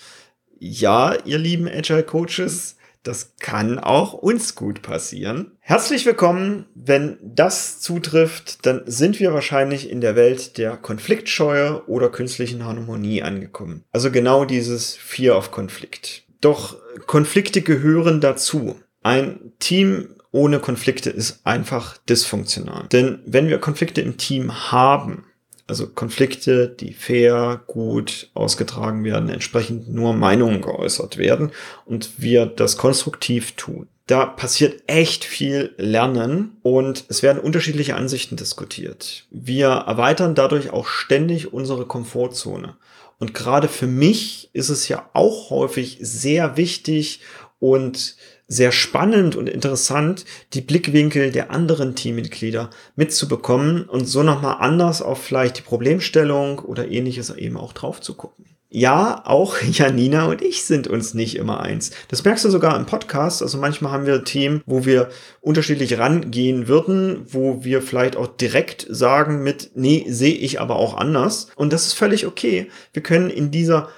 [0.65, 5.51] Ja, ihr lieben Agile Coaches, das kann auch uns gut passieren.
[5.59, 6.67] Herzlich willkommen.
[6.73, 13.21] Wenn das zutrifft, dann sind wir wahrscheinlich in der Welt der Konfliktscheue oder künstlichen Harmonie
[13.23, 13.83] angekommen.
[13.91, 16.23] Also genau dieses Fear of Konflikt.
[16.39, 18.79] Doch Konflikte gehören dazu.
[19.01, 22.87] Ein Team ohne Konflikte ist einfach dysfunktional.
[22.89, 25.25] Denn wenn wir Konflikte im Team haben,
[25.73, 31.51] also Konflikte, die fair, gut ausgetragen werden, entsprechend nur Meinungen geäußert werden
[31.85, 33.87] und wir das konstruktiv tun.
[34.05, 39.25] Da passiert echt viel Lernen und es werden unterschiedliche Ansichten diskutiert.
[39.31, 42.75] Wir erweitern dadurch auch ständig unsere Komfortzone.
[43.17, 47.21] Und gerade für mich ist es ja auch häufig sehr wichtig
[47.57, 48.15] und
[48.47, 55.21] sehr spannend und interessant, die Blickwinkel der anderen Teammitglieder mitzubekommen und so nochmal anders auf
[55.23, 58.45] vielleicht die Problemstellung oder ähnliches eben auch drauf zu gucken.
[58.75, 61.91] Ja, auch Janina und ich sind uns nicht immer eins.
[62.07, 63.43] Das merkst du sogar im Podcast.
[63.43, 65.09] Also manchmal haben wir Themen, wo wir
[65.41, 70.97] unterschiedlich rangehen würden, wo wir vielleicht auch direkt sagen mit, nee, sehe ich aber auch
[70.97, 71.49] anders.
[71.55, 72.67] Und das ist völlig okay.
[72.93, 73.89] Wir können in dieser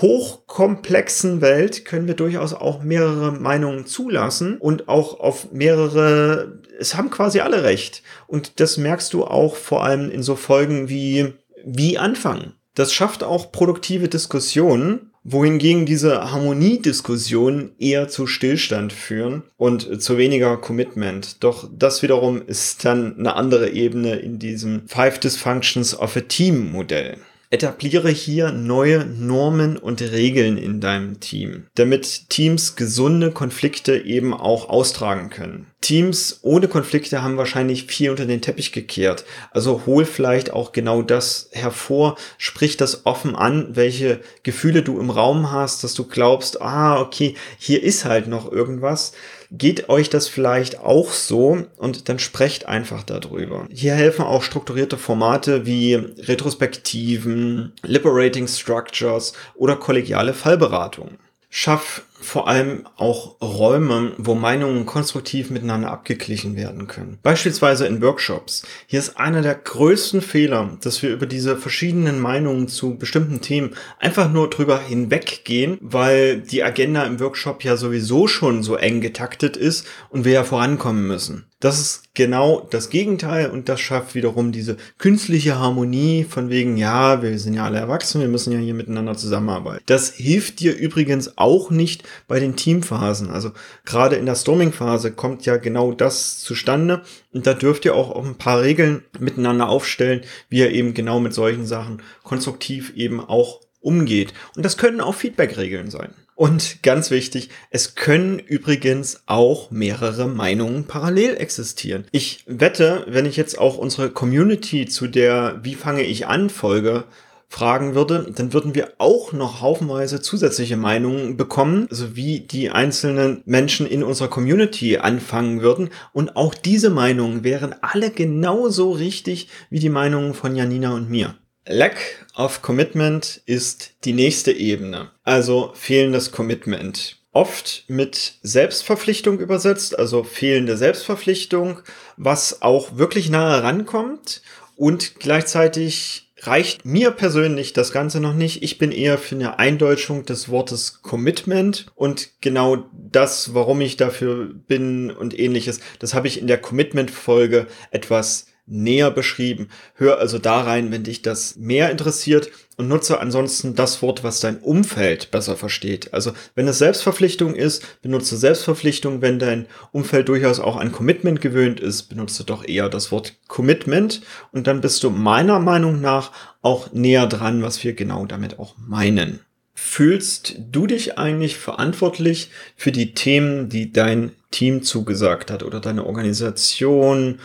[0.00, 7.10] hochkomplexen Welt können wir durchaus auch mehrere Meinungen zulassen und auch auf mehrere, es haben
[7.10, 8.02] quasi alle recht.
[8.26, 11.32] Und das merkst du auch vor allem in so Folgen wie,
[11.64, 12.54] wie anfangen.
[12.74, 20.56] Das schafft auch produktive Diskussionen, wohingegen diese Harmoniediskussionen eher zu Stillstand führen und zu weniger
[20.56, 21.42] Commitment.
[21.42, 26.70] Doch das wiederum ist dann eine andere Ebene in diesem Five Dysfunctions of a Team
[26.70, 27.18] Modell.
[27.50, 34.68] Etabliere hier neue Normen und Regeln in deinem Team, damit Teams gesunde Konflikte eben auch
[34.68, 35.66] austragen können.
[35.80, 39.24] Teams ohne Konflikte haben wahrscheinlich viel unter den Teppich gekehrt.
[39.50, 45.08] Also hol vielleicht auch genau das hervor, sprich das offen an, welche Gefühle du im
[45.08, 49.12] Raum hast, dass du glaubst, ah, okay, hier ist halt noch irgendwas
[49.50, 53.66] Geht euch das vielleicht auch so und dann sprecht einfach darüber.
[53.70, 61.18] Hier helfen auch strukturierte Formate wie Retrospektiven, Liberating Structures oder kollegiale Fallberatungen.
[61.48, 67.18] Schaff vor allem auch Räume, wo Meinungen konstruktiv miteinander abgeglichen werden können.
[67.22, 68.64] Beispielsweise in Workshops.
[68.86, 73.74] Hier ist einer der größten Fehler, dass wir über diese verschiedenen Meinungen zu bestimmten Themen
[73.98, 79.56] einfach nur drüber hinweggehen, weil die Agenda im Workshop ja sowieso schon so eng getaktet
[79.56, 81.47] ist und wir ja vorankommen müssen.
[81.60, 87.20] Das ist genau das Gegenteil und das schafft wiederum diese künstliche Harmonie von wegen, ja,
[87.20, 89.82] wir sind ja alle erwachsen, wir müssen ja hier miteinander zusammenarbeiten.
[89.86, 93.30] Das hilft dir übrigens auch nicht bei den Teamphasen.
[93.30, 93.50] Also
[93.84, 98.36] gerade in der Storming-Phase kommt ja genau das zustande und da dürft ihr auch ein
[98.36, 104.32] paar Regeln miteinander aufstellen, wie ihr eben genau mit solchen Sachen konstruktiv eben auch umgeht.
[104.54, 106.14] Und das können auch Feedback-Regeln sein.
[106.38, 112.04] Und ganz wichtig, es können übrigens auch mehrere Meinungen parallel existieren.
[112.12, 117.06] Ich wette, wenn ich jetzt auch unsere Community zu der Wie fange ich an Folge
[117.48, 123.42] fragen würde, dann würden wir auch noch haufenweise zusätzliche Meinungen bekommen, also wie die einzelnen
[123.44, 125.90] Menschen in unserer Community anfangen würden.
[126.12, 131.34] Und auch diese Meinungen wären alle genauso richtig wie die Meinungen von Janina und mir.
[131.70, 137.18] Lack of Commitment ist die nächste Ebene, also fehlendes Commitment.
[137.32, 141.80] Oft mit Selbstverpflichtung übersetzt, also fehlende Selbstverpflichtung,
[142.16, 144.40] was auch wirklich nahe rankommt
[144.76, 148.62] und gleichzeitig reicht mir persönlich das Ganze noch nicht.
[148.62, 154.46] Ich bin eher für eine Eindeutschung des Wortes Commitment und genau das, warum ich dafür
[154.54, 159.68] bin und ähnliches, das habe ich in der Commitment-Folge etwas näher beschrieben.
[159.94, 164.40] Hör also da rein, wenn dich das mehr interessiert und nutze ansonsten das Wort, was
[164.40, 166.14] dein Umfeld besser versteht.
[166.14, 169.20] Also wenn es Selbstverpflichtung ist, benutze Selbstverpflichtung.
[169.20, 174.22] Wenn dein Umfeld durchaus auch an Commitment gewöhnt ist, benutze doch eher das Wort Commitment
[174.52, 176.30] und dann bist du meiner Meinung nach
[176.62, 179.40] auch näher dran, was wir genau damit auch meinen.
[179.74, 186.04] Fühlst du dich eigentlich verantwortlich für die Themen, die dein Team zugesagt hat oder deine
[186.04, 187.38] Organisation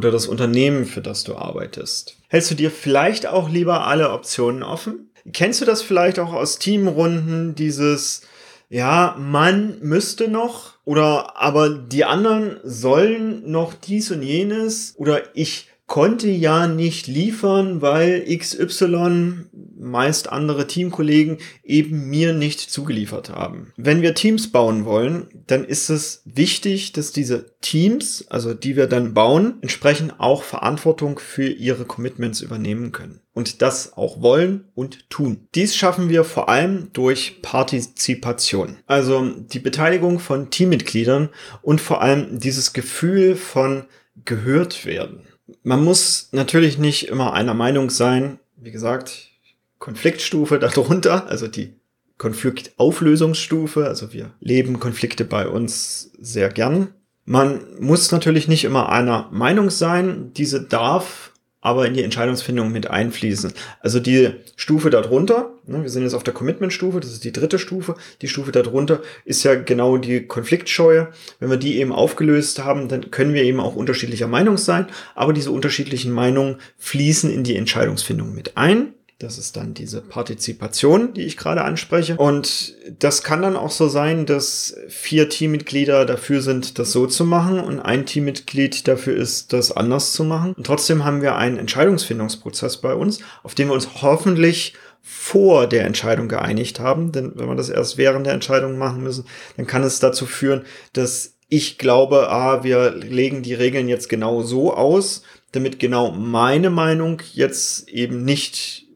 [0.00, 2.16] oder das Unternehmen, für das du arbeitest?
[2.28, 5.10] Hältst du dir vielleicht auch lieber alle Optionen offen?
[5.34, 8.22] Kennst du das vielleicht auch aus Teamrunden, dieses,
[8.70, 15.68] ja, man müsste noch oder aber die anderen sollen noch dies und jenes oder ich
[15.90, 23.72] konnte ja nicht liefern, weil XY, meist andere Teamkollegen, eben mir nicht zugeliefert haben.
[23.76, 28.86] Wenn wir Teams bauen wollen, dann ist es wichtig, dass diese Teams, also die wir
[28.86, 33.20] dann bauen, entsprechend auch Verantwortung für ihre Commitments übernehmen können.
[33.32, 35.48] Und das auch wollen und tun.
[35.56, 38.76] Dies schaffen wir vor allem durch Partizipation.
[38.86, 41.30] Also die Beteiligung von Teammitgliedern
[41.62, 43.86] und vor allem dieses Gefühl von
[44.24, 45.24] gehört werden
[45.62, 48.38] man muss natürlich nicht immer einer Meinung sein.
[48.56, 49.30] Wie gesagt,
[49.78, 51.74] Konfliktstufe darunter, also die
[52.18, 53.86] Konfliktauflösungsstufe.
[53.86, 56.94] Also wir leben Konflikte bei uns sehr gern.
[57.24, 60.32] Man muss natürlich nicht immer einer Meinung sein.
[60.34, 61.29] Diese darf
[61.60, 63.52] aber in die Entscheidungsfindung mit einfließen.
[63.80, 67.58] Also die Stufe darunter, ne, wir sind jetzt auf der Commitment-Stufe, das ist die dritte
[67.58, 71.08] Stufe, die Stufe darunter ist ja genau die Konfliktscheue.
[71.38, 75.32] Wenn wir die eben aufgelöst haben, dann können wir eben auch unterschiedlicher Meinung sein, aber
[75.32, 78.94] diese unterschiedlichen Meinungen fließen in die Entscheidungsfindung mit ein.
[79.20, 82.16] Das ist dann diese Partizipation, die ich gerade anspreche.
[82.16, 87.26] Und das kann dann auch so sein, dass vier Teammitglieder dafür sind, das so zu
[87.26, 90.54] machen und ein Teammitglied dafür ist, das anders zu machen.
[90.54, 95.84] Und trotzdem haben wir einen Entscheidungsfindungsprozess bei uns, auf dem wir uns hoffentlich vor der
[95.84, 97.12] Entscheidung geeinigt haben.
[97.12, 99.26] Denn wenn wir das erst während der Entscheidung machen müssen,
[99.58, 100.62] dann kann es dazu führen,
[100.94, 106.70] dass ich glaube, ah, wir legen die Regeln jetzt genau so aus, damit genau meine
[106.70, 108.86] Meinung jetzt eben nicht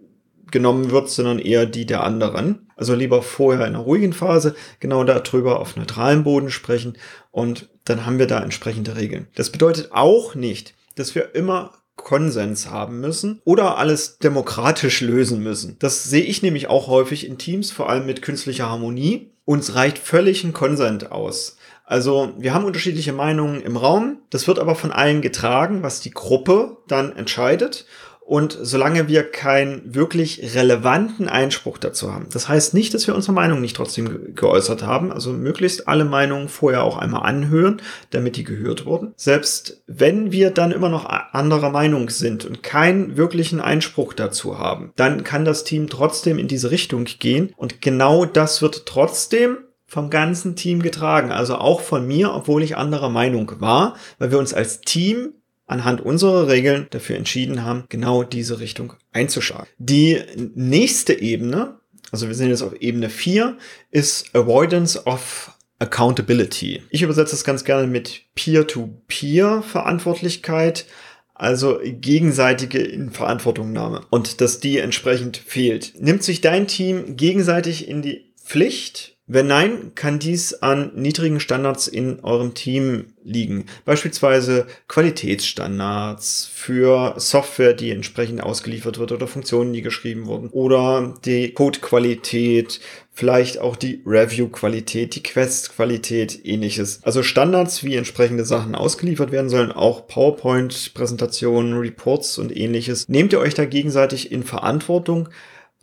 [0.54, 2.70] genommen wird, sondern eher die der anderen.
[2.76, 6.96] Also lieber vorher in einer ruhigen Phase genau darüber auf neutralem Boden sprechen
[7.30, 9.26] und dann haben wir da entsprechende Regeln.
[9.34, 15.76] Das bedeutet auch nicht, dass wir immer Konsens haben müssen oder alles demokratisch lösen müssen.
[15.80, 19.32] Das sehe ich nämlich auch häufig in Teams, vor allem mit künstlicher Harmonie.
[19.44, 21.56] Uns reicht völlig ein Konsent aus.
[21.84, 26.12] Also wir haben unterschiedliche Meinungen im Raum, das wird aber von allen getragen, was die
[26.12, 27.86] Gruppe dann entscheidet.
[28.26, 33.34] Und solange wir keinen wirklich relevanten Einspruch dazu haben, das heißt nicht, dass wir unsere
[33.34, 38.44] Meinung nicht trotzdem geäußert haben, also möglichst alle Meinungen vorher auch einmal anhören, damit die
[38.44, 39.12] gehört wurden.
[39.16, 44.92] Selbst wenn wir dann immer noch anderer Meinung sind und keinen wirklichen Einspruch dazu haben,
[44.96, 50.08] dann kann das Team trotzdem in diese Richtung gehen und genau das wird trotzdem vom
[50.08, 54.54] ganzen Team getragen, also auch von mir, obwohl ich anderer Meinung war, weil wir uns
[54.54, 55.34] als Team
[55.66, 59.66] anhand unserer Regeln dafür entschieden haben, genau diese Richtung einzuschlagen.
[59.78, 60.20] Die
[60.54, 63.56] nächste Ebene, also wir sind jetzt auf Ebene 4,
[63.90, 66.82] ist Avoidance of Accountability.
[66.90, 70.86] Ich übersetze das ganz gerne mit Peer-to-Peer-Verantwortlichkeit,
[71.34, 75.94] also gegenseitige Verantwortungnahme und dass die entsprechend fehlt.
[75.98, 81.88] Nimmt sich dein Team gegenseitig in die Pflicht wenn nein, kann dies an niedrigen Standards
[81.88, 83.64] in eurem Team liegen.
[83.86, 90.50] Beispielsweise Qualitätsstandards für Software, die entsprechend ausgeliefert wird oder Funktionen, die geschrieben wurden.
[90.50, 92.80] Oder die Codequalität,
[93.12, 97.00] vielleicht auch die Review-Qualität, die Quest-Qualität, ähnliches.
[97.02, 103.08] Also Standards, wie entsprechende Sachen ausgeliefert werden sollen, auch PowerPoint-Präsentationen, Reports und ähnliches.
[103.08, 105.30] Nehmt ihr euch da gegenseitig in Verantwortung?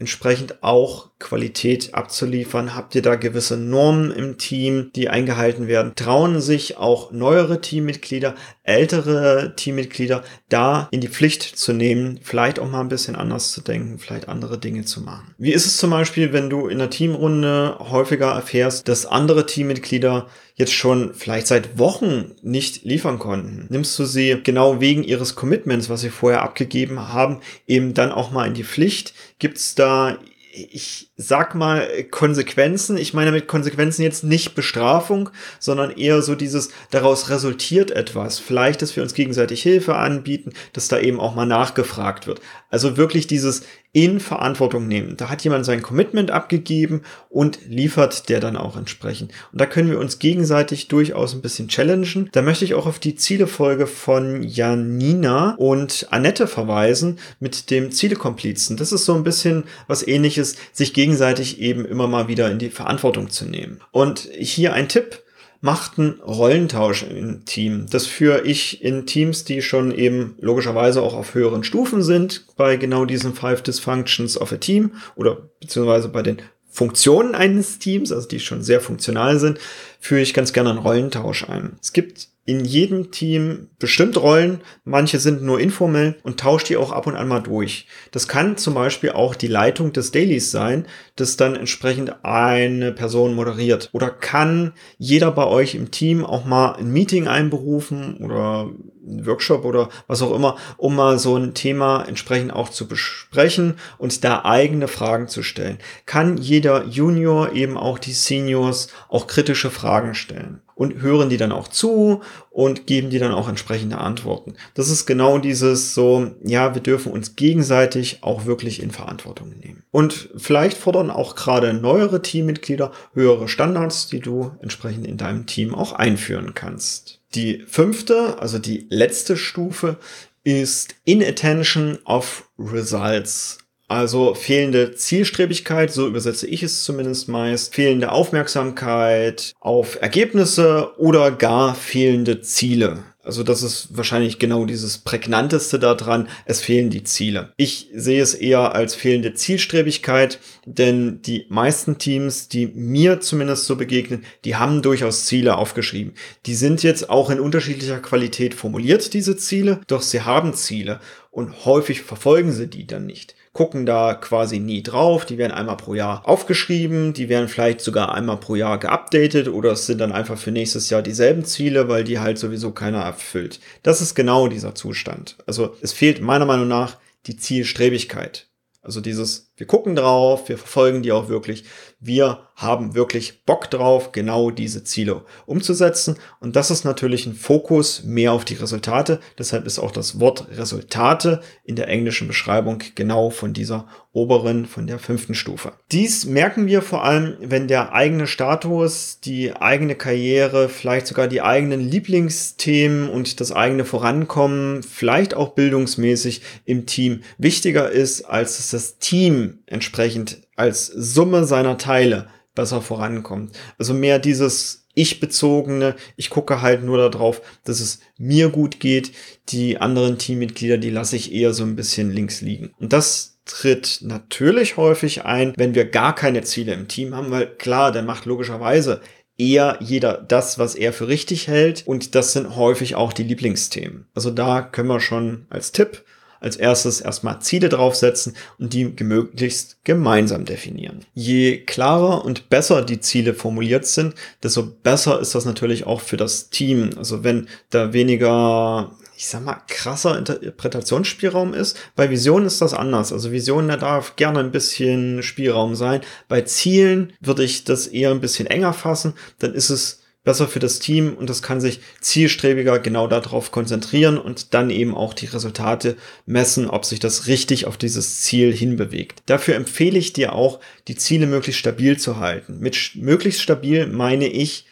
[0.02, 2.76] Entsprechend auch Qualität abzuliefern?
[2.76, 5.94] Habt ihr da gewisse Normen im Team, die eingehalten werden?
[5.96, 12.70] Trauen sich auch neuere Teammitglieder, ältere Teammitglieder da in die Pflicht zu nehmen, vielleicht auch
[12.70, 15.36] mal ein bisschen anders zu denken, vielleicht andere Dinge zu machen?
[15.38, 20.28] Wie ist es zum Beispiel, wenn du in der Teamrunde häufiger erfährst, dass andere Teammitglieder
[20.56, 23.68] jetzt schon vielleicht seit Wochen nicht liefern konnten?
[23.70, 28.32] Nimmst du sie genau wegen ihres Commitments, was sie vorher abgegeben haben, eben dann auch
[28.32, 29.14] mal in die Pflicht?
[29.42, 30.20] Gibt es da
[30.54, 32.98] ich sag mal Konsequenzen.
[32.98, 38.40] Ich meine mit Konsequenzen jetzt nicht Bestrafung, sondern eher so dieses, daraus resultiert etwas.
[38.40, 42.42] Vielleicht, dass wir uns gegenseitig Hilfe anbieten, dass da eben auch mal nachgefragt wird.
[42.70, 45.18] Also wirklich dieses in Verantwortung nehmen.
[45.18, 49.32] Da hat jemand sein Commitment abgegeben und liefert der dann auch entsprechend.
[49.52, 52.30] Und da können wir uns gegenseitig durchaus ein bisschen challengen.
[52.32, 58.78] Da möchte ich auch auf die Zielefolge von Janina und Annette verweisen mit dem Zielekomplizen.
[58.78, 62.70] Das ist so ein bisschen was ähnliches, sich gegenseitig eben immer mal wieder in die
[62.70, 63.82] Verantwortung zu nehmen.
[63.92, 65.21] Und hier ein Tipp
[65.62, 67.86] machten Rollentausch im Team.
[67.90, 72.78] Das führe ich in Teams, die schon eben logischerweise auch auf höheren Stufen sind, bei
[72.78, 78.28] genau diesen Five Dysfunctions of a Team oder beziehungsweise bei den Funktionen eines Teams, also
[78.28, 79.60] die schon sehr funktional sind,
[80.00, 81.74] führe ich ganz gerne einen Rollentausch ein.
[81.82, 86.92] Es gibt in jedem Team bestimmt Rollen, manche sind nur informell und tauscht die auch
[86.92, 87.86] ab und an mal durch.
[88.12, 93.36] Das kann zum Beispiel auch die Leitung des Dailies sein, das dann entsprechend eine Person
[93.36, 93.90] moderiert.
[93.94, 98.72] Oder kann jeder bei euch im Team auch mal ein Meeting einberufen oder
[99.04, 104.24] Workshop oder was auch immer, um mal so ein Thema entsprechend auch zu besprechen und
[104.24, 105.78] da eigene Fragen zu stellen.
[106.06, 110.62] Kann jeder Junior eben auch die Seniors auch kritische Fragen stellen?
[110.82, 114.56] Und hören die dann auch zu und geben die dann auch entsprechende Antworten.
[114.74, 119.84] Das ist genau dieses so, ja, wir dürfen uns gegenseitig auch wirklich in Verantwortung nehmen.
[119.92, 125.76] Und vielleicht fordern auch gerade neuere Teammitglieder höhere Standards, die du entsprechend in deinem Team
[125.76, 127.20] auch einführen kannst.
[127.36, 129.98] Die fünfte, also die letzte Stufe
[130.44, 133.60] ist Inattention of Results.
[133.92, 141.76] Also fehlende Zielstrebigkeit, so übersetze ich es zumindest meist, fehlende Aufmerksamkeit auf Ergebnisse oder gar
[141.76, 143.00] fehlende Ziele.
[143.22, 146.30] Also das ist wahrscheinlich genau dieses prägnanteste daran.
[146.46, 147.52] Es fehlen die Ziele.
[147.58, 153.76] Ich sehe es eher als fehlende Zielstrebigkeit, denn die meisten Teams, die mir zumindest so
[153.76, 156.14] begegnen, die haben durchaus Ziele aufgeschrieben.
[156.46, 161.66] Die sind jetzt auch in unterschiedlicher Qualität formuliert, diese Ziele, doch sie haben Ziele und
[161.66, 165.26] häufig verfolgen sie die dann nicht gucken da quasi nie drauf.
[165.26, 169.74] Die werden einmal pro Jahr aufgeschrieben, die werden vielleicht sogar einmal pro Jahr geupdatet oder
[169.74, 173.60] es sind dann einfach für nächstes Jahr dieselben Ziele, weil die halt sowieso keiner erfüllt.
[173.84, 175.38] Das ist genau dieser Zustand.
[175.46, 176.98] Also es fehlt meiner Meinung nach
[177.28, 178.48] die Zielstrebigkeit.
[178.82, 181.66] Also dieses, wir gucken drauf, wir verfolgen die auch wirklich,
[182.00, 186.16] wir haben wirklich Bock drauf, genau diese Ziele umzusetzen.
[186.40, 189.20] Und das ist natürlich ein Fokus mehr auf die Resultate.
[189.38, 194.88] Deshalb ist auch das Wort Resultate in der englischen Beschreibung genau von dieser oberen, von
[194.88, 195.74] der fünften Stufe.
[195.92, 201.42] Dies merken wir vor allem, wenn der eigene Status, die eigene Karriere, vielleicht sogar die
[201.42, 208.72] eigenen Lieblingsthemen und das eigene Vorankommen, vielleicht auch bildungsmäßig im Team wichtiger ist, als dass
[208.72, 213.58] das Team entsprechend als Summe seiner Teile besser vorankommt.
[213.78, 219.14] Also mehr dieses ich-bezogene, ich gucke halt nur darauf, dass es mir gut geht.
[219.50, 222.74] Die anderen Teammitglieder, die lasse ich eher so ein bisschen links liegen.
[222.78, 227.48] Und das tritt natürlich häufig ein, wenn wir gar keine Ziele im Team haben, weil
[227.48, 229.02] klar, dann macht logischerweise
[229.38, 231.88] eher jeder das, was er für richtig hält.
[231.88, 234.08] Und das sind häufig auch die Lieblingsthemen.
[234.14, 236.04] Also da können wir schon als Tipp
[236.42, 241.06] als erstes erstmal Ziele draufsetzen und die möglichst gemeinsam definieren.
[241.14, 246.18] Je klarer und besser die Ziele formuliert sind, desto besser ist das natürlich auch für
[246.18, 246.90] das Team.
[246.98, 251.78] Also wenn da weniger ich sag mal, krasser Interpretationsspielraum ist.
[251.96, 253.14] Bei Visionen ist das anders.
[253.14, 256.02] Also Visionen, da darf gerne ein bisschen Spielraum sein.
[256.28, 259.14] Bei Zielen würde ich das eher ein bisschen enger fassen.
[259.38, 264.18] Dann ist es besser für das Team und das kann sich zielstrebiger genau darauf konzentrieren
[264.18, 269.24] und dann eben auch die Resultate messen, ob sich das richtig auf dieses Ziel hinbewegt.
[269.26, 272.60] Dafür empfehle ich dir auch, die Ziele möglichst stabil zu halten.
[272.60, 274.66] Mit möglichst stabil meine ich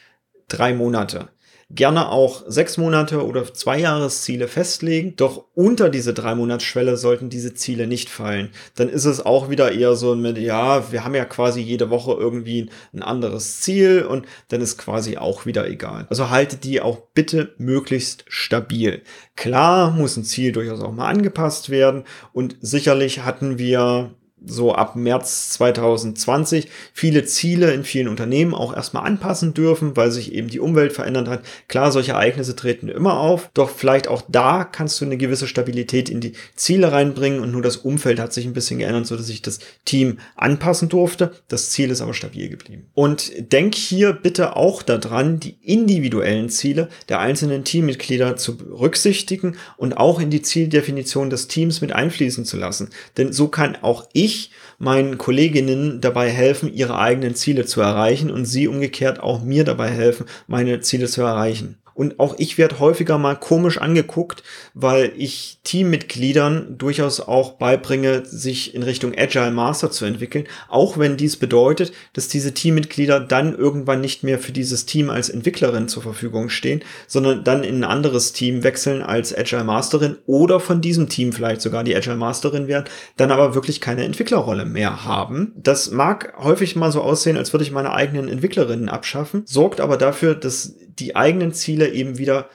[0.47, 1.29] drei Monate
[1.71, 5.15] gerne auch sechs Monate oder zwei Jahresziele festlegen.
[5.15, 8.49] Doch unter diese drei Monatsschwelle sollten diese Ziele nicht fallen.
[8.75, 12.13] Dann ist es auch wieder eher so mit, ja, wir haben ja quasi jede Woche
[12.13, 16.07] irgendwie ein anderes Ziel und dann ist quasi auch wieder egal.
[16.09, 19.03] Also haltet die auch bitte möglichst stabil.
[19.35, 22.03] Klar muss ein Ziel durchaus auch mal angepasst werden
[22.33, 24.15] und sicherlich hatten wir
[24.45, 30.33] so ab März 2020 viele Ziele in vielen Unternehmen auch erstmal anpassen dürfen, weil sich
[30.33, 31.41] eben die Umwelt verändert hat.
[31.67, 36.09] Klar, solche Ereignisse treten immer auf, doch vielleicht auch da kannst du eine gewisse Stabilität
[36.09, 39.27] in die Ziele reinbringen und nur das Umfeld hat sich ein bisschen geändert, so dass
[39.27, 41.31] sich das Team anpassen durfte.
[41.47, 42.87] Das Ziel ist aber stabil geblieben.
[42.93, 49.97] Und denk hier bitte auch daran, die individuellen Ziele der einzelnen Teammitglieder zu berücksichtigen und
[49.97, 52.89] auch in die Zieldefinition des Teams mit einfließen zu lassen.
[53.17, 58.29] Denn so kann auch ich ich meinen Kolleginnen dabei helfen, ihre eigenen Ziele zu erreichen
[58.29, 61.78] und sie umgekehrt auch mir dabei helfen, meine Ziele zu erreichen.
[61.99, 64.41] Und auch ich werde häufiger mal komisch angeguckt,
[64.73, 71.17] weil ich Teammitgliedern durchaus auch beibringe, sich in Richtung Agile Master zu entwickeln, auch wenn
[71.17, 76.01] dies bedeutet, dass diese Teammitglieder dann irgendwann nicht mehr für dieses Team als Entwicklerin zur
[76.01, 81.09] Verfügung stehen, sondern dann in ein anderes Team wechseln als Agile Masterin oder von diesem
[81.09, 82.85] Team vielleicht sogar die Agile Masterin werden,
[83.17, 85.51] dann aber wirklich keine Entwicklerrolle mehr haben.
[85.57, 89.97] Das mag häufig mal so aussehen, als würde ich meine eigenen Entwicklerinnen abschaffen, sorgt aber
[89.97, 92.49] dafür, dass die eigenen Ziele eben wieder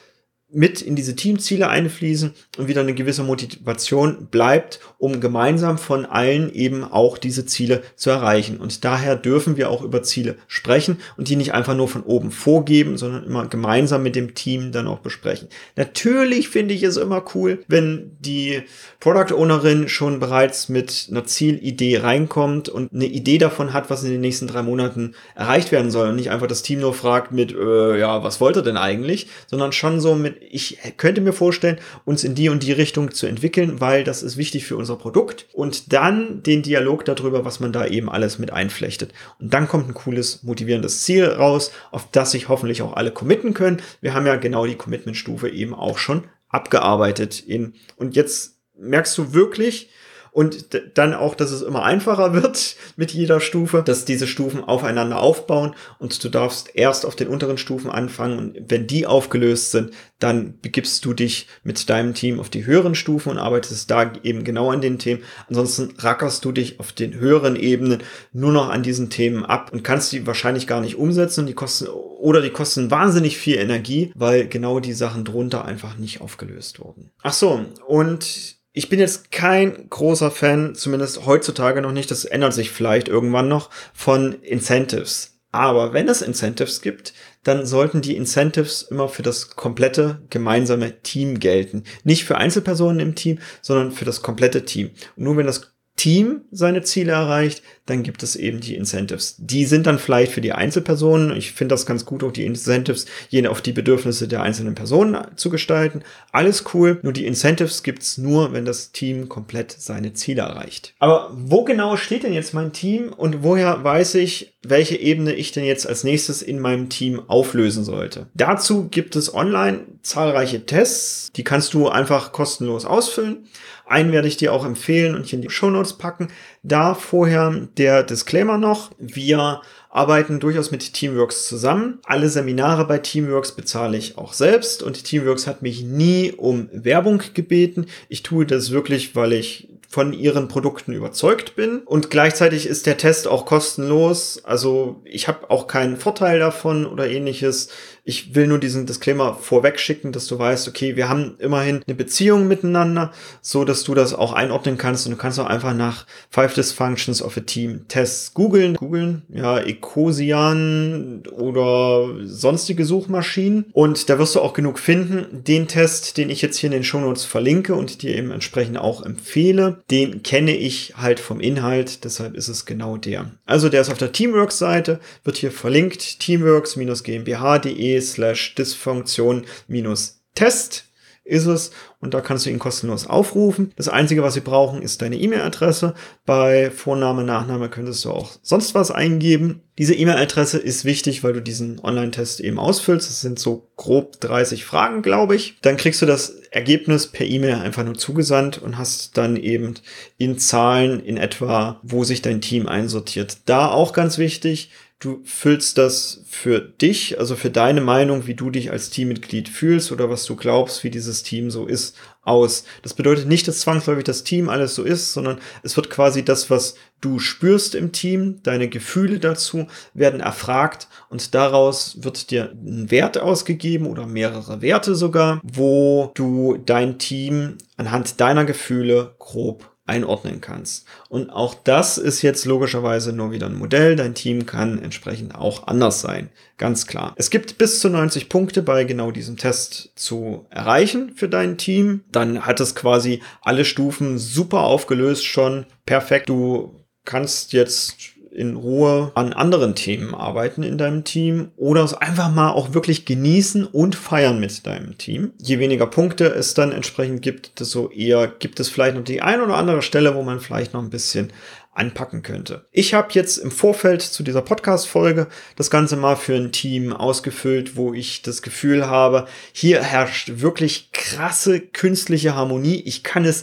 [0.55, 6.53] mit in diese Teamziele einfließen und wieder eine gewisse Motivation bleibt, um gemeinsam von allen
[6.55, 8.59] eben auch diese Ziele zu erreichen.
[8.59, 12.31] Und daher dürfen wir auch über Ziele sprechen und die nicht einfach nur von oben
[12.31, 15.49] vorgeben, sondern immer gemeinsam mit dem Team dann auch besprechen.
[15.77, 18.63] Natürlich finde ich es immer cool, wenn die
[19.01, 24.11] Product Ownerin schon bereits mit einer Zielidee reinkommt und eine Idee davon hat, was in
[24.11, 27.53] den nächsten drei Monaten erreicht werden soll und nicht einfach das Team nur fragt mit,
[27.53, 31.79] äh, ja, was wollt ihr denn eigentlich, sondern schon so mit ich könnte mir vorstellen,
[32.05, 35.47] uns in die und die Richtung zu entwickeln, weil das ist wichtig für unser Produkt.
[35.53, 39.13] Und dann den Dialog darüber, was man da eben alles mit einflechtet.
[39.41, 43.55] Und dann kommt ein cooles, motivierendes Ziel raus, auf das sich hoffentlich auch alle committen
[43.55, 43.83] können.
[44.01, 49.33] Wir haben ja genau die Commitment-Stufe eben auch schon abgearbeitet in, und jetzt merkst du
[49.33, 49.91] wirklich,
[50.35, 55.21] und dann auch, dass es immer einfacher wird mit jeder Stufe, dass diese Stufen aufeinander
[55.21, 59.93] aufbauen und du darfst erst auf den unteren Stufen anfangen und wenn die aufgelöst sind,
[60.19, 64.43] dann begibst du dich mit deinem Team auf die höheren Stufen und arbeitest da eben
[64.43, 65.23] genau an den Themen.
[65.49, 69.85] Ansonsten rackerst du dich auf den höheren Ebenen nur noch an diesen Themen ab und
[69.85, 74.11] kannst die wahrscheinlich gar nicht umsetzen und die kosten oder die kosten wahnsinnig viel Energie,
[74.17, 77.13] weil genau die Sachen drunter einfach nicht aufgelöst wurden.
[77.23, 82.55] Ach so, und ich bin jetzt kein großer Fan, zumindest heutzutage noch nicht, das ändert
[82.55, 85.39] sich vielleicht irgendwann noch, von Incentives.
[85.53, 87.15] Aber wenn es Incentives gibt,
[87.45, 91.85] dann sollten die Incentives immer für das komplette gemeinsame Team gelten.
[92.03, 94.91] Nicht für Einzelpersonen im Team, sondern für das komplette Team.
[95.17, 99.37] Und nur wenn das Team seine Ziele erreicht, dann gibt es eben die Incentives.
[99.39, 101.37] Die sind dann vielleicht für die Einzelpersonen.
[101.37, 105.19] Ich finde das ganz gut, auch die Incentives je auf die Bedürfnisse der einzelnen Personen
[105.37, 106.03] zu gestalten.
[106.33, 106.99] Alles cool.
[107.03, 110.95] Nur die Incentives gibt's nur, wenn das Team komplett seine Ziele erreicht.
[110.99, 115.53] Aber wo genau steht denn jetzt mein Team und woher weiß ich, welche Ebene ich
[115.53, 118.27] denn jetzt als nächstes in meinem Team auflösen sollte?
[118.35, 121.31] Dazu gibt es online zahlreiche Tests.
[121.37, 123.47] Die kannst du einfach kostenlos ausfüllen.
[123.87, 126.29] Einen werde ich dir auch empfehlen und hier in die Show Notes packen.
[126.63, 128.91] Da vorher der Disclaimer noch.
[128.99, 129.61] Wir
[129.91, 132.01] arbeiten durchaus mit Teamworks zusammen.
[132.05, 137.23] Alle Seminare bei Teamworks bezahle ich auch selbst und Teamworks hat mich nie um Werbung
[137.33, 137.87] gebeten.
[138.09, 141.79] Ich tue das wirklich, weil ich von ihren Produkten überzeugt bin.
[141.79, 144.45] Und gleichzeitig ist der Test auch kostenlos.
[144.45, 147.69] Also ich habe auch keinen Vorteil davon oder ähnliches.
[148.07, 151.95] Ich will nur diesen Disclaimer vorweg schicken, dass du weißt, okay, wir haben immerhin eine
[151.95, 156.05] Beziehung miteinander, so dass du das auch einordnen kannst und du kannst auch einfach nach
[156.29, 164.19] Five Dysfunctions of a Team Tests googeln, googeln, ja, Ecosian oder sonstige Suchmaschinen und da
[164.19, 165.43] wirst du auch genug finden.
[165.43, 169.03] Den Test, den ich jetzt hier in den Shownotes verlinke und dir eben entsprechend auch
[169.03, 173.31] empfehle, den kenne ich halt vom Inhalt, deshalb ist es genau der.
[173.47, 180.85] Also der ist auf der Teamworks Seite, wird hier verlinkt, teamworks-gmbh.de slash Dysfunktion minus Test
[181.25, 181.71] ist es
[182.01, 183.73] und da kannst du ihn kostenlos aufrufen.
[183.77, 185.95] Das Einzige, was sie brauchen, ist deine E-Mail-Adresse.
[186.27, 189.63] Bei Vorname, Nachname könntest du auch sonst was eingeben.
[189.79, 193.09] Diese E-Mail-Adresse ist wichtig, weil du diesen Online-Test eben ausfüllst.
[193.09, 195.57] Das sind so grob 30 Fragen, glaube ich.
[195.63, 199.75] Dann kriegst du das Ergebnis per E-Mail einfach nur zugesandt und hast dann eben
[200.19, 203.39] in Zahlen in etwa, wo sich dein Team einsortiert.
[203.47, 204.71] Da auch ganz wichtig,
[205.05, 209.93] du füllst das für dich, also für deine Meinung, wie du dich als Teammitglied fühlst
[209.93, 212.65] oder was du glaubst, wie dieses Team so ist, aus.
[212.83, 216.49] Das bedeutet nicht, dass zwangsläufig das Team alles so ist, sondern es wird quasi das,
[216.49, 222.91] was du spürst im Team, deine Gefühle dazu werden erfragt und daraus wird dir ein
[222.91, 230.41] Wert ausgegeben oder mehrere Werte sogar, wo du dein Team anhand deiner Gefühle grob einordnen
[230.41, 230.87] kannst.
[231.09, 233.97] Und auch das ist jetzt logischerweise nur wieder ein Modell.
[233.97, 236.31] Dein Team kann entsprechend auch anders sein.
[236.57, 237.13] Ganz klar.
[237.17, 242.05] Es gibt bis zu 90 Punkte bei genau diesem Test zu erreichen für dein Team.
[242.11, 245.67] Dann hat es quasi alle Stufen super aufgelöst schon.
[245.85, 246.31] Perfekt.
[246.31, 252.33] Du kannst jetzt in Ruhe an anderen Themen arbeiten in deinem Team oder es einfach
[252.33, 255.33] mal auch wirklich genießen und feiern mit deinem Team.
[255.41, 259.41] Je weniger Punkte es dann entsprechend gibt, desto eher gibt es vielleicht noch die ein
[259.41, 261.33] oder andere Stelle, wo man vielleicht noch ein bisschen
[261.75, 262.67] anpacken könnte.
[262.71, 265.27] Ich habe jetzt im Vorfeld zu dieser Podcast-Folge
[265.57, 270.91] das Ganze mal für ein Team ausgefüllt, wo ich das Gefühl habe, hier herrscht wirklich
[270.93, 272.81] krasse künstliche Harmonie.
[272.85, 273.43] Ich kann es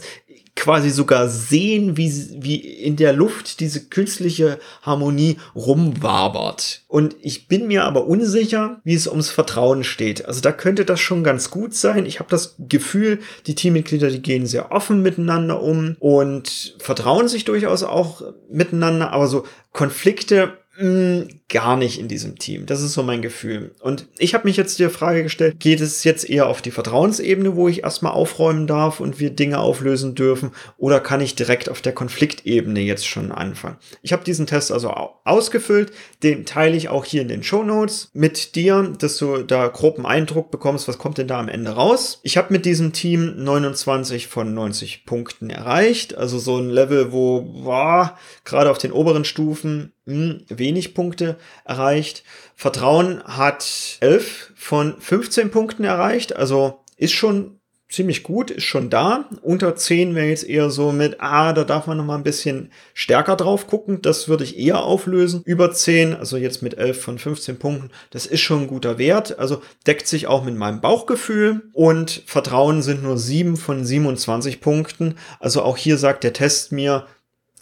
[0.54, 6.82] quasi sogar sehen, wie, wie in der Luft diese künstliche Harmonie rumwabert.
[6.88, 10.26] Und ich bin mir aber unsicher, wie es ums Vertrauen steht.
[10.26, 12.06] Also da könnte das schon ganz gut sein.
[12.06, 17.44] Ich habe das Gefühl, die Teammitglieder, die gehen sehr offen miteinander um und vertrauen sich
[17.44, 22.64] durchaus auch miteinander, aber so Konflikte mh, mm, gar nicht in diesem Team.
[22.66, 23.74] Das ist so mein Gefühl.
[23.80, 27.56] Und ich habe mich jetzt die Frage gestellt, geht es jetzt eher auf die Vertrauensebene,
[27.56, 31.82] wo ich erstmal aufräumen darf und wir Dinge auflösen dürfen, oder kann ich direkt auf
[31.82, 33.76] der Konfliktebene jetzt schon anfangen?
[34.00, 34.90] Ich habe diesen Test also
[35.24, 35.92] ausgefüllt,
[36.22, 39.96] den teile ich auch hier in den Show Notes mit dir, dass du da grob
[39.96, 42.20] einen Eindruck bekommst, was kommt denn da am Ende raus.
[42.22, 47.42] Ich habe mit diesem Team 29 von 90 Punkten erreicht, also so ein Level, wo
[47.42, 52.24] boah, gerade auf den oberen Stufen hm, wenig Punkte erreicht.
[52.54, 57.58] Vertrauen hat 11 von 15 Punkten erreicht, also ist schon
[57.92, 59.28] ziemlich gut, ist schon da.
[59.42, 62.72] Unter 10 wäre jetzt eher so mit, ah, da darf man noch mal ein bisschen
[62.94, 64.00] stärker drauf gucken.
[64.02, 65.42] Das würde ich eher auflösen.
[65.44, 69.38] Über 10, also jetzt mit 11 von 15 Punkten, das ist schon ein guter Wert.
[69.38, 71.62] Also deckt sich auch mit meinem Bauchgefühl.
[71.72, 75.16] Und Vertrauen sind nur 7 von 27 Punkten.
[75.38, 77.06] Also auch hier sagt der Test mir,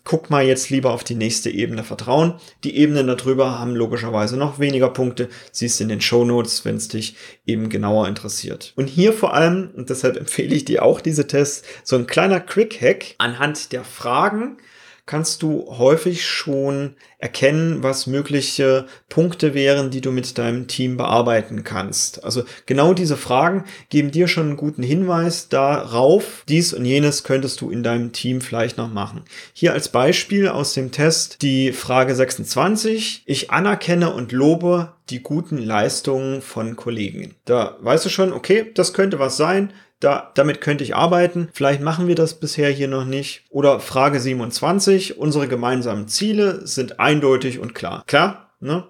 [0.04, 2.34] guck mal jetzt lieber auf die nächste Ebene Vertrauen.
[2.64, 5.28] Die Ebenen darüber haben logischerweise noch weniger Punkte.
[5.52, 8.72] Siehst in den Show Notes, wenn es dich eben genauer interessiert.
[8.76, 12.40] Und hier vor allem, und deshalb empfehle ich dir auch diese Tests, so ein kleiner
[12.40, 14.58] Quick Hack anhand der Fragen
[15.06, 21.64] kannst du häufig schon erkennen, was mögliche Punkte wären, die du mit deinem Team bearbeiten
[21.64, 22.24] kannst.
[22.24, 27.60] Also genau diese Fragen geben dir schon einen guten Hinweis darauf, dies und jenes könntest
[27.60, 29.22] du in deinem Team vielleicht noch machen.
[29.52, 33.22] Hier als Beispiel aus dem Test die Frage 26.
[33.26, 37.34] Ich anerkenne und lobe die guten Leistungen von Kollegen.
[37.44, 41.48] Da weißt du schon, okay, das könnte was sein da, damit könnte ich arbeiten.
[41.52, 43.44] Vielleicht machen wir das bisher hier noch nicht.
[43.50, 45.18] Oder Frage 27.
[45.18, 48.02] Unsere gemeinsamen Ziele sind eindeutig und klar.
[48.06, 48.84] Klar, ne?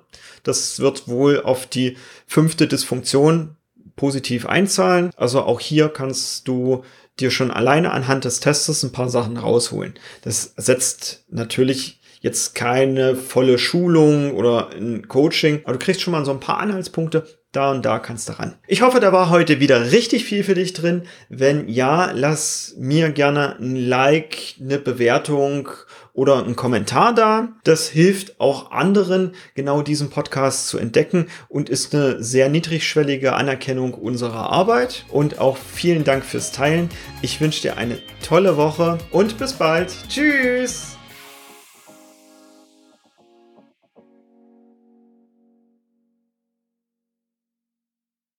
[0.45, 1.97] Das wird wohl auf die
[2.27, 3.57] fünfte Dysfunktion
[3.97, 5.11] positiv einzahlen.
[5.17, 6.85] Also auch hier kannst du
[7.19, 9.95] dir schon alleine anhand des Testes ein paar Sachen rausholen.
[10.23, 16.25] Das setzt natürlich jetzt keine volle Schulung oder ein Coaching, aber du kriegst schon mal
[16.25, 18.55] so ein paar Anhaltspunkte, da und da kannst du ran.
[18.67, 21.03] Ich hoffe, da war heute wieder richtig viel für dich drin.
[21.29, 25.69] Wenn ja, lass mir gerne ein Like, eine Bewertung
[26.13, 27.49] oder einen Kommentar da.
[27.65, 33.95] Das hilft auch anderen, genau diesen Podcast zu entdecken und ist eine sehr niedrigschwellige Anerkennung
[33.95, 35.05] unserer Arbeit.
[35.09, 36.89] Und auch vielen Dank fürs Teilen.
[37.23, 39.93] Ich wünsche dir eine tolle Woche und bis bald.
[40.09, 40.90] Tschüss!